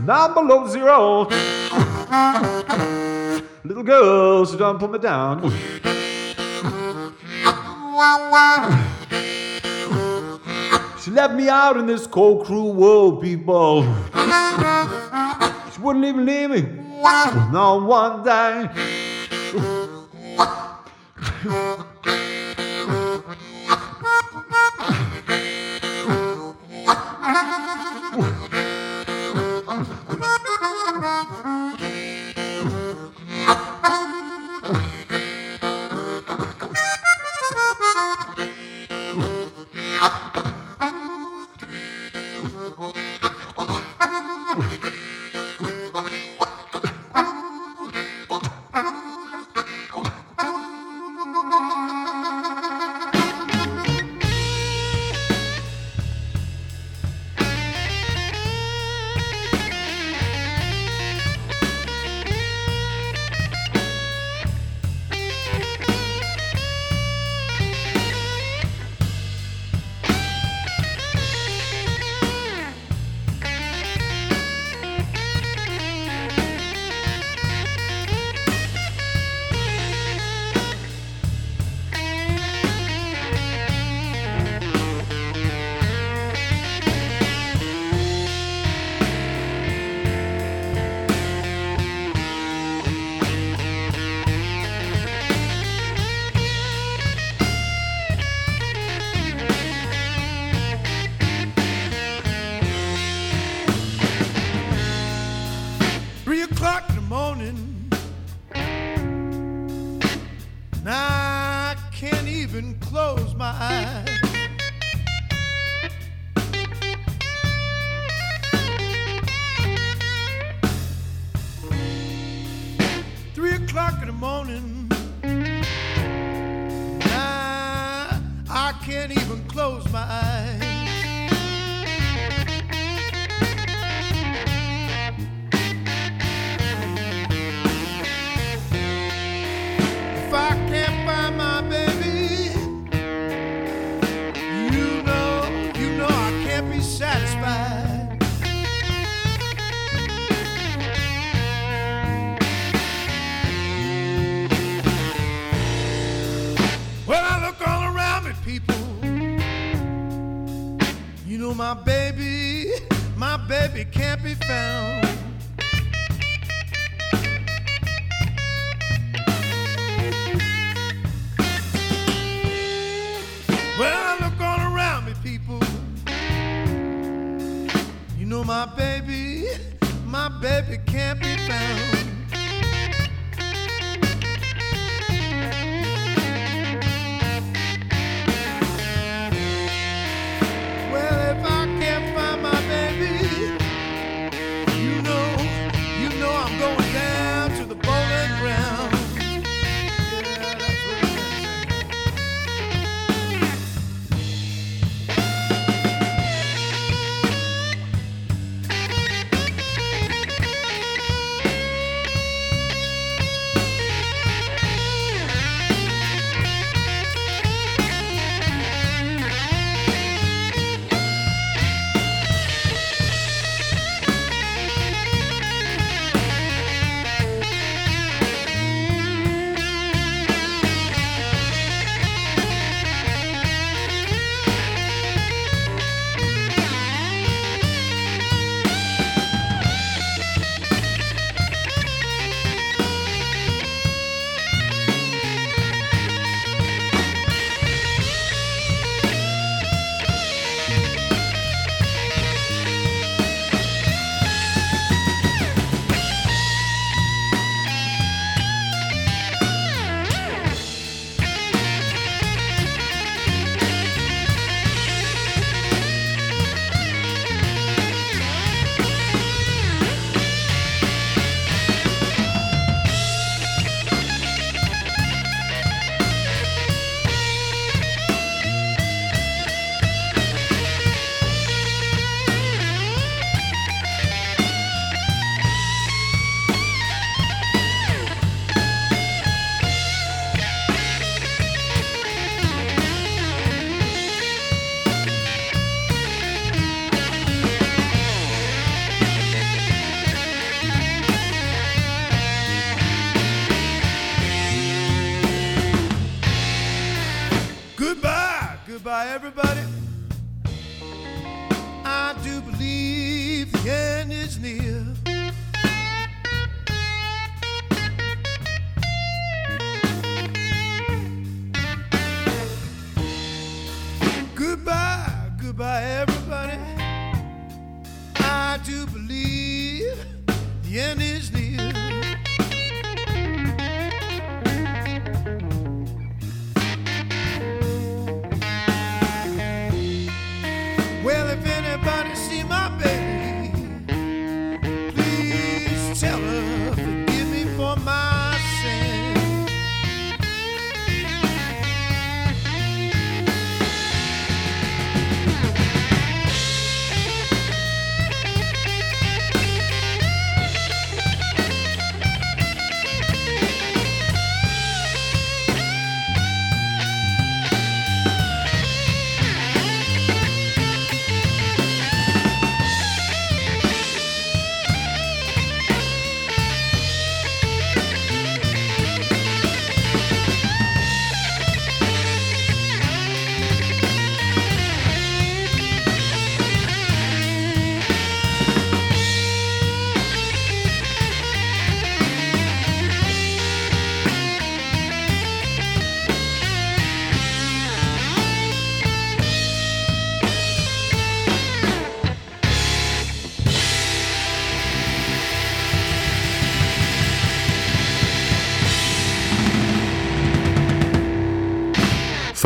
Now 0.06 0.32
below 0.32 0.68
zero. 0.68 1.28
Little 3.64 3.82
girls, 3.82 4.56
don't 4.56 4.78
pull 4.78 4.90
me 4.90 5.00
down. 5.00 5.50
She 11.02 11.10
left 11.10 11.34
me 11.34 11.50
out 11.50 11.78
in 11.78 11.88
this 11.88 12.06
cold, 12.06 12.46
cruel 12.46 12.76
world, 12.76 13.24
people. 13.24 13.82
She 15.74 15.82
wouldn't 15.82 16.06
even 16.06 16.28
leave 16.28 16.52
me. 16.52 16.62
Not 17.02 17.82
one 17.82 18.24
day. 18.24 18.91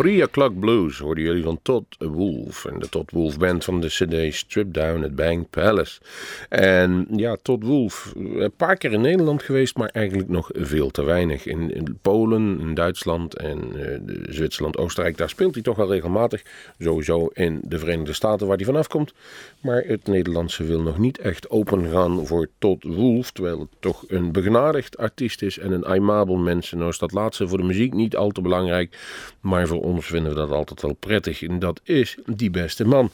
3 0.06 0.22
O'Clock 0.22 0.60
Blues 0.60 0.98
hoorden 0.98 1.24
jullie 1.24 1.42
van 1.42 1.58
Todd 1.62 1.86
Wolf. 1.98 2.64
En 2.64 2.78
de 2.78 2.88
Todd 2.88 3.10
Wolf 3.10 3.38
Band 3.38 3.64
van 3.64 3.80
de 3.80 3.86
CD 3.86 4.34
Strip 4.34 4.74
Down 4.74 5.04
at 5.04 5.14
Bank 5.14 5.50
Palace. 5.50 6.00
En 6.48 7.06
ja, 7.16 7.36
Todd 7.42 7.64
Wolf, 7.64 8.12
een 8.16 8.52
paar 8.56 8.76
keer 8.76 8.92
in 8.92 9.00
Nederland 9.00 9.42
geweest, 9.42 9.76
maar 9.76 9.88
eigenlijk 9.88 10.28
nog 10.28 10.50
veel 10.52 10.90
te 10.90 11.02
weinig. 11.02 11.46
In, 11.46 11.98
Polen, 12.02 12.60
in 12.60 12.74
Duitsland 12.74 13.36
en 13.36 13.58
eh, 13.74 14.16
Zwitserland, 14.28 14.76
Oostenrijk, 14.76 15.16
daar 15.16 15.28
speelt 15.28 15.54
hij 15.54 15.62
toch 15.62 15.76
wel 15.76 15.92
regelmatig. 15.92 16.42
Sowieso 16.78 17.26
in 17.32 17.60
de 17.62 17.78
Verenigde 17.78 18.12
Staten 18.12 18.46
waar 18.46 18.56
hij 18.56 18.66
vanaf 18.66 18.88
komt. 18.88 19.12
Maar 19.60 19.82
het 19.86 20.06
Nederlandse 20.06 20.64
wil 20.64 20.80
nog 20.80 20.98
niet 20.98 21.18
echt 21.18 21.50
open 21.50 21.90
gaan 21.90 22.26
voor 22.26 22.48
Todd 22.58 22.84
Wolf. 22.84 23.30
Terwijl 23.30 23.58
het 23.58 23.68
toch 23.80 24.04
een 24.08 24.32
begnadigd 24.32 24.98
artiest 24.98 25.42
is 25.42 25.58
en 25.58 25.72
een 25.72 25.86
aimabel 25.86 26.36
mens. 26.36 26.72
Nou 26.72 26.88
is 26.88 26.98
dat 26.98 27.12
laatste 27.12 27.48
voor 27.48 27.58
de 27.58 27.64
muziek 27.64 27.92
niet 27.94 28.16
al 28.16 28.30
te 28.30 28.40
belangrijk, 28.40 28.98
maar 29.40 29.66
voor 29.66 29.82
ons 29.82 29.94
vinden 30.04 30.32
we 30.32 30.38
dat 30.38 30.50
altijd 30.50 30.82
wel 30.82 30.94
prettig. 30.94 31.42
En 31.42 31.58
dat 31.58 31.80
is 31.84 32.16
die 32.26 32.50
beste 32.50 32.84
man. 32.84 33.10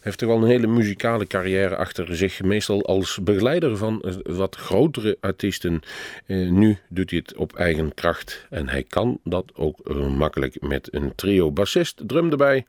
Heeft 0.00 0.20
er 0.20 0.26
wel 0.26 0.36
een 0.36 0.48
hele 0.48 0.66
muzikale 0.66 1.26
carrière 1.26 1.76
achter 1.76 2.16
zich. 2.16 2.42
Meestal 2.42 2.86
als 2.86 3.18
begeleider 3.22 3.76
van 3.76 4.04
wat 4.22 4.56
grotere 4.56 5.16
artiesten. 5.20 5.80
Eh, 6.26 6.48
nu 6.48 6.78
doet 6.88 7.10
hij 7.10 7.18
het 7.18 7.36
op 7.36 7.56
eigen 7.56 7.94
kracht. 7.94 8.46
En 8.50 8.68
hij 8.68 8.82
kan 8.82 9.20
dat 9.24 9.52
ook 9.54 9.78
eh, 9.78 10.06
makkelijk 10.08 10.60
met 10.60 10.94
een 10.94 11.14
trio 11.14 11.50
bassist, 11.50 12.02
drum 12.06 12.30
erbij. 12.30 12.66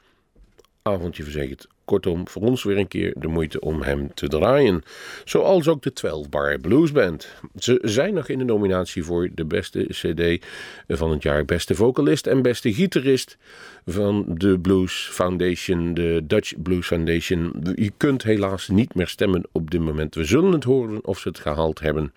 Avondje 0.81 1.23
verzekerd. 1.23 1.67
Kortom, 1.85 2.27
voor 2.27 2.41
ons 2.41 2.63
weer 2.63 2.77
een 2.77 2.87
keer 2.87 3.13
de 3.17 3.27
moeite 3.27 3.59
om 3.59 3.81
hem 3.81 4.13
te 4.13 4.27
draaien. 4.27 4.83
Zoals 5.25 5.67
ook 5.67 5.81
de 5.81 5.93
12 5.93 6.29
Bar 6.29 6.59
Blues 6.59 6.91
Band. 6.91 7.27
Ze 7.57 7.79
zijn 7.81 8.13
nog 8.13 8.27
in 8.27 8.37
de 8.37 8.43
nominatie 8.43 9.03
voor 9.03 9.29
de 9.33 9.45
beste 9.45 9.85
CD 9.89 10.45
van 10.87 11.11
het 11.11 11.23
jaar. 11.23 11.45
Beste 11.45 11.75
vocalist 11.75 12.27
en 12.27 12.41
beste 12.41 12.73
gitarist 12.73 13.37
van 13.85 14.25
de 14.27 14.59
Blues 14.59 15.09
Foundation, 15.11 15.93
de 15.93 16.21
Dutch 16.23 16.53
Blues 16.61 16.87
Foundation. 16.87 17.53
Je 17.75 17.91
kunt 17.97 18.23
helaas 18.23 18.67
niet 18.67 18.95
meer 18.95 19.07
stemmen 19.07 19.43
op 19.51 19.71
dit 19.71 19.81
moment. 19.81 20.15
We 20.15 20.23
zullen 20.23 20.51
het 20.51 20.63
horen 20.63 21.05
of 21.05 21.19
ze 21.19 21.27
het 21.27 21.39
gehaald 21.39 21.79
hebben. 21.79 22.13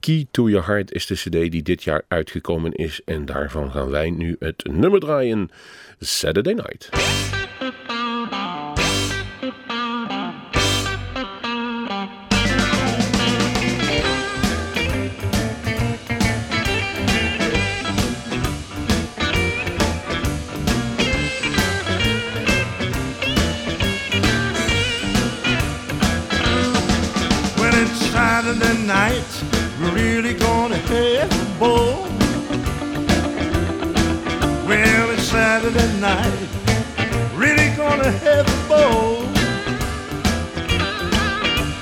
Key 0.00 0.26
to 0.30 0.48
Your 0.48 0.66
Heart 0.66 0.92
is 0.92 1.06
de 1.06 1.14
CD 1.14 1.50
die 1.50 1.62
dit 1.62 1.82
jaar 1.82 2.02
uitgekomen 2.08 2.72
is. 2.72 3.00
En 3.04 3.24
daarvan 3.24 3.70
gaan 3.70 3.90
wij 3.90 4.10
nu 4.10 4.36
het 4.38 4.64
nummer 4.72 5.00
draaien: 5.00 5.50
Saturday 5.98 6.52
Night. 6.52 6.88
Saturday 35.72 36.00
night, 36.00 36.48
really 37.36 37.68
gonna 37.76 38.10
have 38.10 38.46
a 38.48 38.68
ball. 38.68 39.22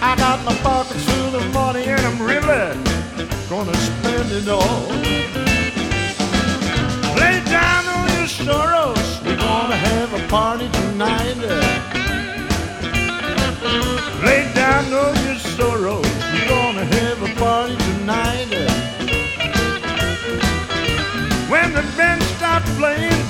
I 0.02 0.14
got 0.18 0.44
my 0.44 0.54
pockets 0.56 1.04
full 1.04 1.36
of 1.36 1.54
money 1.54 1.84
and 1.84 2.00
I'm 2.02 2.20
really 2.20 2.76
gonna 3.48 3.74
spend 3.74 4.30
it 4.32 4.48
all. 4.48 4.88
Lay 7.16 7.40
down 7.46 7.84
all 7.88 8.08
your 8.18 8.28
sorrows, 8.28 9.20
we're 9.24 9.36
gonna 9.36 9.76
have 9.76 10.12
a 10.12 10.28
party 10.28 10.68
tonight. 10.68 11.38
Lay 14.22 14.52
down 14.52 14.92
all 14.92 15.14
your 15.24 15.38
sorrows. 15.56 16.04
We're 16.32 16.48
gonna 16.48 16.84
have 16.84 17.22
a 17.22 17.34
party 17.40 17.76
tonight. 17.76 18.50
When 21.48 21.72
the 21.72 21.82
band 21.96 22.22
starts 22.36 22.70
playing, 22.76 23.27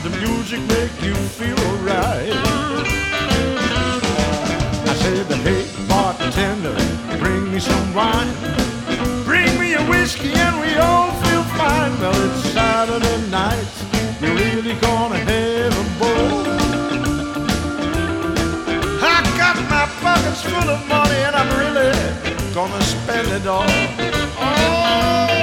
music 0.50 0.68
make 0.68 1.02
you 1.02 1.14
feel 1.14 1.58
alright. 1.68 2.32
I 4.86 4.94
said, 5.02 5.26
hey, 5.44 5.66
bartender, 5.86 6.74
bring 7.18 7.52
me 7.52 7.58
some 7.58 7.94
wine. 7.94 8.32
Bring 9.24 9.58
me 9.60 9.74
a 9.74 9.82
whiskey 9.90 10.32
and 10.32 10.60
we 10.60 10.74
all 10.76 11.12
feel 11.22 11.42
fine. 11.58 11.92
Well, 12.00 12.14
it's 12.30 12.48
Saturday 12.52 13.30
night. 13.30 13.68
You're 14.20 14.34
really 14.34 14.74
gonna 14.80 15.18
have 15.18 15.74
a 15.74 15.86
ball. 15.98 16.46
I 19.02 19.20
got 19.36 19.56
my 19.68 19.86
pockets 20.00 20.42
full 20.42 20.70
of 20.70 20.80
money 20.88 21.20
and 21.26 21.36
I'm 21.36 21.50
really 21.58 21.92
gonna 22.54 22.82
spend 22.82 23.28
it 23.28 23.46
all. 23.46 23.66
Oh! 24.40 25.37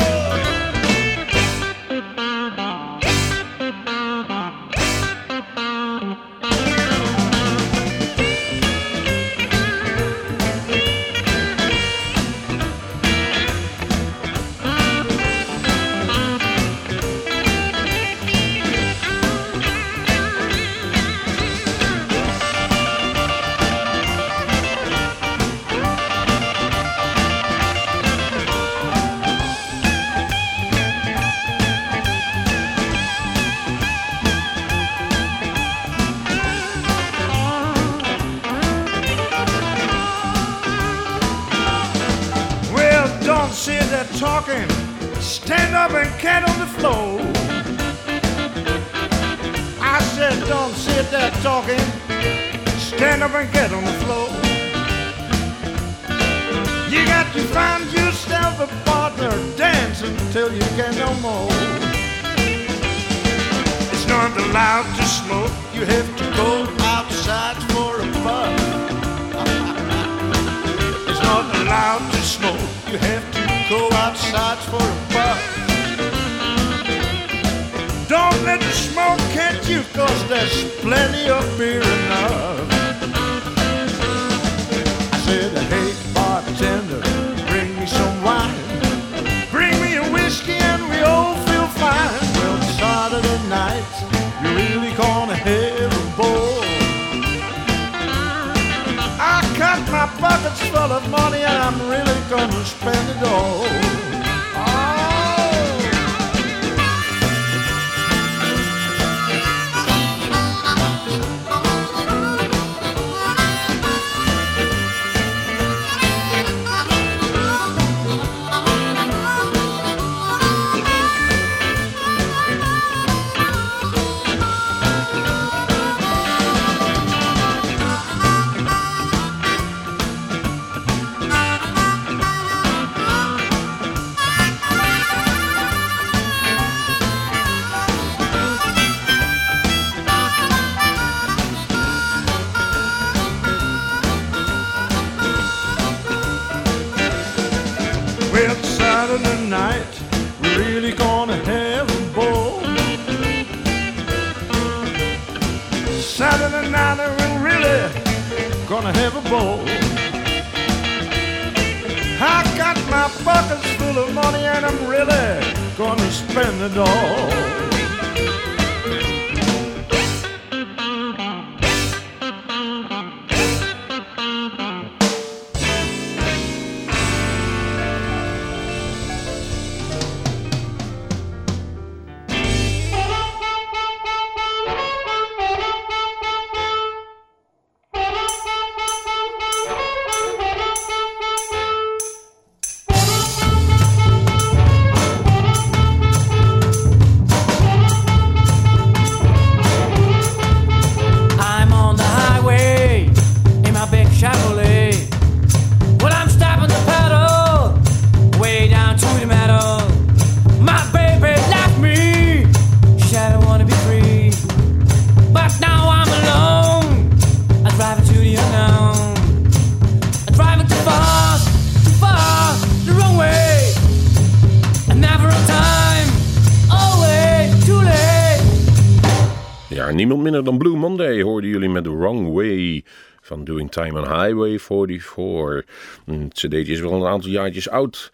Minder 230.26 230.43
dan 230.43 230.57
Blue 230.57 230.78
Monday 230.78 231.21
hoorden 231.21 231.49
jullie 231.49 231.69
met 231.69 231.84
The 231.84 231.97
Wrong 231.97 232.34
Way 232.34 232.84
van 233.21 233.43
Doing 233.43 233.71
Time 233.71 233.99
on 233.99 234.21
Highway 234.21 234.59
44. 234.59 235.65
Het 236.05 236.34
cd'tje 236.34 236.73
is 236.73 236.80
wel 236.80 236.93
een 236.93 237.07
aantal 237.07 237.30
jaartjes 237.30 237.69
oud, 237.69 238.11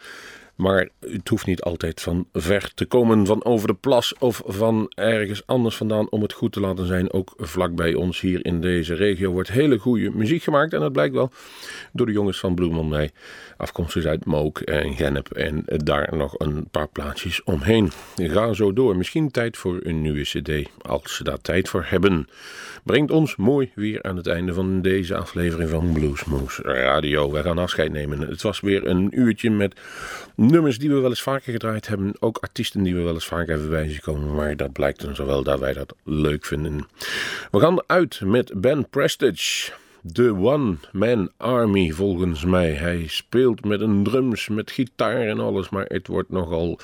maar 0.61 0.89
het 0.99 1.27
hoeft 1.27 1.45
niet 1.45 1.61
altijd 1.61 2.01
van 2.01 2.27
ver 2.33 2.71
te 2.73 2.85
komen, 2.85 3.25
van 3.25 3.43
over 3.43 3.67
de 3.67 3.73
plas 3.73 4.13
of 4.19 4.41
van 4.45 4.91
ergens 4.95 5.43
anders 5.45 5.75
vandaan 5.75 6.09
om 6.09 6.21
het 6.21 6.33
goed 6.33 6.51
te 6.51 6.59
laten 6.59 6.87
zijn. 6.87 7.13
Ook 7.13 7.33
vlakbij 7.37 7.93
ons 7.93 8.19
hier 8.19 8.45
in 8.45 8.61
deze 8.61 8.93
regio 8.93 9.31
wordt 9.31 9.51
hele 9.51 9.77
goede 9.77 10.11
muziek 10.13 10.43
gemaakt 10.43 10.73
en 10.73 10.79
dat 10.79 10.91
blijkt 10.91 11.13
wel 11.13 11.31
door 11.93 12.05
de 12.05 12.11
jongens 12.11 12.39
van 12.39 12.55
Blue 12.55 12.69
Monday, 12.69 13.11
afkomstig 13.57 14.05
uit 14.05 14.25
Mook 14.25 14.59
en 14.59 14.93
Gennep 14.93 15.31
en 15.31 15.63
daar 15.65 16.17
nog 16.17 16.39
een 16.39 16.67
paar 16.71 16.87
plaatsjes 16.87 17.43
omheen. 17.43 17.91
Ga 18.15 18.53
zo 18.53 18.73
door, 18.73 18.95
misschien 18.95 19.31
tijd 19.31 19.57
voor 19.57 19.79
een 19.83 20.01
nieuwe 20.01 20.21
cd, 20.21 20.69
als 20.81 21.15
ze 21.15 21.23
daar 21.23 21.41
tijd 21.41 21.69
voor 21.69 21.85
hebben. 21.87 22.27
Brengt 22.83 23.11
ons 23.11 23.35
mooi 23.35 23.71
weer 23.75 24.03
aan 24.03 24.17
het 24.17 24.27
einde 24.27 24.53
van 24.53 24.81
deze 24.81 25.15
aflevering 25.15 25.69
van 25.69 25.91
Bluesmoose 25.91 26.61
Radio. 26.61 27.31
We 27.31 27.41
gaan 27.41 27.57
afscheid 27.57 27.91
nemen. 27.91 28.19
Het 28.19 28.41
was 28.41 28.59
weer 28.59 28.87
een 28.87 29.19
uurtje 29.19 29.49
met 29.49 29.79
nummers 30.51 30.77
die 30.77 30.89
we 30.89 30.99
wel 30.99 31.09
eens 31.09 31.21
vaker 31.21 31.51
gedraaid 31.51 31.87
hebben. 31.87 32.13
Ook 32.19 32.37
artiesten 32.37 32.83
die 32.83 32.95
we 32.95 33.01
wel 33.01 33.13
eens 33.13 33.27
vaker 33.27 33.49
hebben 33.49 33.69
bij 33.69 33.89
zien 33.89 33.99
komen. 33.99 34.35
Maar 34.35 34.55
dat 34.55 34.71
blijkt 34.71 35.01
dan 35.01 35.15
zowel 35.15 35.43
dat 35.43 35.59
wij 35.59 35.73
dat 35.73 35.95
leuk 36.03 36.45
vinden. 36.45 36.87
We 37.51 37.59
gaan 37.59 37.83
uit 37.87 38.21
met 38.23 38.51
Ben 38.55 38.89
Prestige. 38.89 39.71
De 40.03 40.35
One 40.35 40.75
Man 40.91 41.31
Army 41.37 41.91
volgens 41.91 42.45
mij. 42.45 42.71
Hij 42.71 43.07
speelt 43.07 43.65
met 43.65 43.81
een 43.81 44.03
drums, 44.03 44.47
met 44.47 44.71
gitaar 44.71 45.27
en 45.27 45.39
alles. 45.39 45.69
Maar 45.69 45.85
het 45.87 46.07
wordt 46.07 46.29
nogal... 46.29 46.79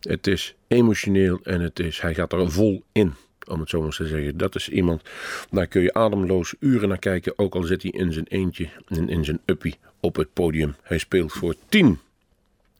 Het 0.00 0.26
is 0.26 0.54
emotioneel 0.66 1.40
en 1.42 1.60
het 1.60 1.78
is, 1.78 2.00
hij 2.00 2.14
gaat 2.14 2.32
er 2.32 2.50
vol 2.50 2.82
in 2.92 3.14
om 3.48 3.60
het 3.60 3.68
zo 3.68 3.82
maar 3.82 3.90
te 3.90 4.06
zeggen. 4.06 4.36
Dat 4.36 4.54
is 4.54 4.68
iemand, 4.68 5.02
daar 5.50 5.66
kun 5.66 5.82
je 5.82 5.94
ademloos 5.94 6.54
uren 6.58 6.88
naar 6.88 6.98
kijken, 6.98 7.32
ook 7.36 7.54
al 7.54 7.62
zit 7.62 7.82
hij 7.82 7.90
in 7.90 8.12
zijn 8.12 8.26
eentje 8.28 8.68
en 8.88 9.08
in 9.08 9.24
zijn 9.24 9.40
uppie 9.44 9.78
op 10.00 10.16
het 10.16 10.32
podium. 10.32 10.74
Hij 10.82 10.98
speelt 10.98 11.32
voor 11.32 11.54
10. 11.68 11.98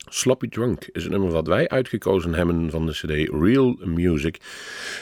Sloppy 0.08 0.48
Drunk 0.48 0.88
is 0.92 1.04
een 1.04 1.10
nummer 1.10 1.30
wat 1.30 1.46
wij 1.46 1.68
uitgekozen 1.68 2.34
hebben 2.34 2.70
van 2.70 2.86
de 2.86 2.92
CD 2.92 3.30
Real 3.42 3.76
Music. 3.84 4.38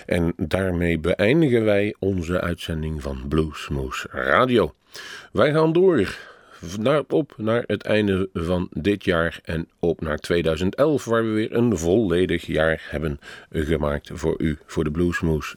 En 0.07 0.33
daarmee 0.37 0.99
beëindigen 0.99 1.65
wij 1.65 1.95
onze 1.99 2.41
uitzending 2.41 3.03
van 3.03 3.25
Bluesmoose 3.29 4.09
Radio. 4.11 4.75
Wij 5.33 5.53
gaan 5.53 5.73
door 5.73 6.17
naar, 6.79 7.03
op 7.09 7.35
naar 7.37 7.65
het 7.67 7.83
einde 7.83 8.29
van 8.33 8.69
dit 8.73 9.05
jaar 9.05 9.41
en 9.45 9.69
op 9.79 10.01
naar 10.01 10.19
2011, 10.19 11.05
waar 11.05 11.25
we 11.25 11.31
weer 11.31 11.55
een 11.55 11.79
volledig 11.79 12.47
jaar 12.47 12.83
hebben 12.91 13.21
gemaakt 13.51 14.11
voor 14.13 14.35
u, 14.39 14.59
voor 14.67 14.85
de 14.85 14.91
Bluesmoose. 14.91 15.57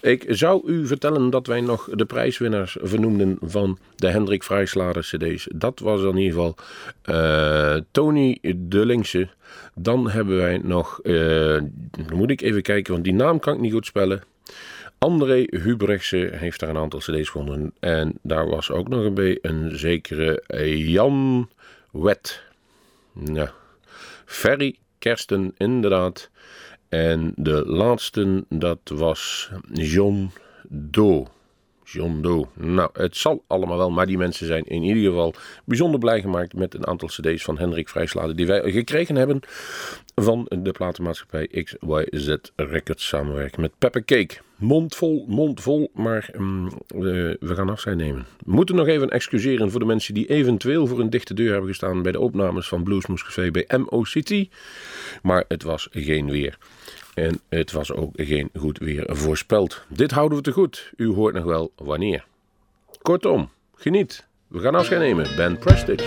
Ik 0.00 0.24
zou 0.28 0.68
u 0.70 0.86
vertellen 0.86 1.30
dat 1.30 1.46
wij 1.46 1.60
nog 1.60 1.88
de 1.92 2.04
prijswinnaars 2.04 2.76
vernoemden 2.80 3.38
van 3.40 3.78
de 3.96 4.08
Hendrik 4.08 4.42
Vrijslader 4.42 5.02
CD's. 5.02 5.48
Dat 5.54 5.78
was 5.78 6.02
in 6.02 6.16
ieder 6.16 6.32
geval 6.32 6.54
eh, 7.02 7.76
Tony 7.90 8.38
de 8.56 8.86
Linkse. 8.86 9.28
Dan 9.74 10.10
hebben 10.10 10.36
wij 10.36 10.58
nog, 10.62 11.00
eh, 11.02 11.60
moet 12.12 12.30
ik 12.30 12.40
even 12.40 12.62
kijken, 12.62 12.92
want 12.92 13.04
die 13.04 13.14
naam 13.14 13.38
kan 13.38 13.54
ik 13.54 13.60
niet 13.60 13.72
goed 13.72 13.86
spellen. 13.86 14.22
André 14.98 15.46
Hubrechtse 15.50 16.30
heeft 16.32 16.60
daar 16.60 16.68
een 16.68 16.76
aantal 16.76 17.00
cd's 17.00 17.28
gevonden. 17.28 17.74
En 17.80 18.18
daar 18.22 18.48
was 18.48 18.70
ook 18.70 18.88
nog 18.88 19.04
een, 19.04 19.14
bij 19.14 19.38
een 19.42 19.78
zekere 19.78 20.42
Jan 20.76 21.48
Wet. 21.90 22.42
Nou, 23.12 23.48
Ferry 24.24 24.76
Kersten, 24.98 25.54
inderdaad. 25.56 26.30
En 26.88 27.32
de 27.36 27.66
laatste, 27.66 28.44
dat 28.48 28.78
was 28.84 29.50
John 29.72 30.30
Doe. 30.68 31.26
Nou, 32.54 32.90
het 32.92 33.16
zal 33.16 33.44
allemaal 33.46 33.76
wel, 33.76 33.90
maar 33.90 34.06
die 34.06 34.18
mensen 34.18 34.46
zijn 34.46 34.64
in 34.64 34.82
ieder 34.82 35.02
geval 35.02 35.34
bijzonder 35.64 36.00
blij 36.00 36.20
gemaakt 36.20 36.54
met 36.54 36.74
een 36.74 36.86
aantal 36.86 37.08
cd's 37.08 37.42
van 37.42 37.58
Hendrik 37.58 37.88
Vrijslade 37.88 38.34
die 38.34 38.46
wij 38.46 38.70
gekregen 38.70 39.16
hebben 39.16 39.40
van 40.14 40.46
de 40.62 40.72
platenmaatschappij 40.72 41.46
XYZ 41.46 42.34
Records 42.56 43.08
samenwerking 43.08 43.60
met 43.60 43.72
Pepper 43.78 44.04
Cake. 44.04 44.36
Mondvol, 44.56 45.24
mondvol, 45.28 45.90
maar 45.94 46.30
mm, 46.36 46.70
we, 46.86 47.36
we 47.40 47.54
gaan 47.54 47.68
afscheid 47.68 47.96
nemen. 47.96 48.26
We 48.44 48.52
moeten 48.52 48.74
nog 48.74 48.86
even 48.86 49.10
excuseren 49.10 49.70
voor 49.70 49.80
de 49.80 49.86
mensen 49.86 50.14
die 50.14 50.26
eventueel 50.26 50.86
voor 50.86 51.00
een 51.00 51.10
dichte 51.10 51.34
deur 51.34 51.50
hebben 51.50 51.68
gestaan 51.68 52.02
bij 52.02 52.12
de 52.12 52.20
opnames 52.20 52.68
van 52.68 52.82
Bluesmoes 52.82 53.24
Café 53.24 53.50
bij 53.50 53.68
MO 53.78 54.04
City. 54.04 54.48
Maar 55.22 55.44
het 55.48 55.62
was 55.62 55.88
geen 55.90 56.30
weer. 56.30 56.58
En 57.18 57.40
het 57.48 57.72
was 57.72 57.92
ook 57.92 58.10
geen 58.14 58.50
goed 58.54 58.78
weer 58.78 59.04
voorspeld. 59.08 59.82
Dit 59.88 60.10
houden 60.10 60.38
we 60.38 60.44
te 60.44 60.52
goed. 60.52 60.92
U 60.96 61.06
hoort 61.06 61.34
nog 61.34 61.44
wel 61.44 61.72
wanneer. 61.76 62.26
Kortom, 63.02 63.50
geniet. 63.74 64.26
We 64.46 64.58
gaan 64.58 64.74
afscheid 64.74 65.00
nemen. 65.00 65.36
Ben 65.36 65.58
Prestige. 65.58 66.04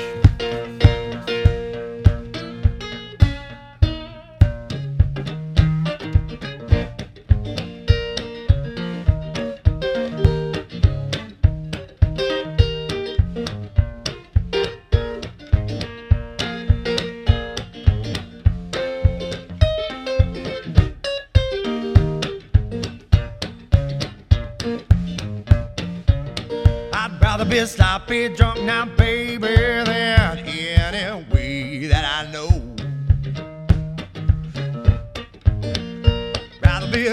Be 28.07 28.29
drunk 28.29 28.61
now, 28.61 28.85
baby, 28.85 29.47
than 29.47 30.39
any 30.45 31.25
way 31.33 31.87
that 31.87 32.05
I 32.05 32.31
know. 32.31 32.49
Rather 36.63 36.91
be 36.91 37.07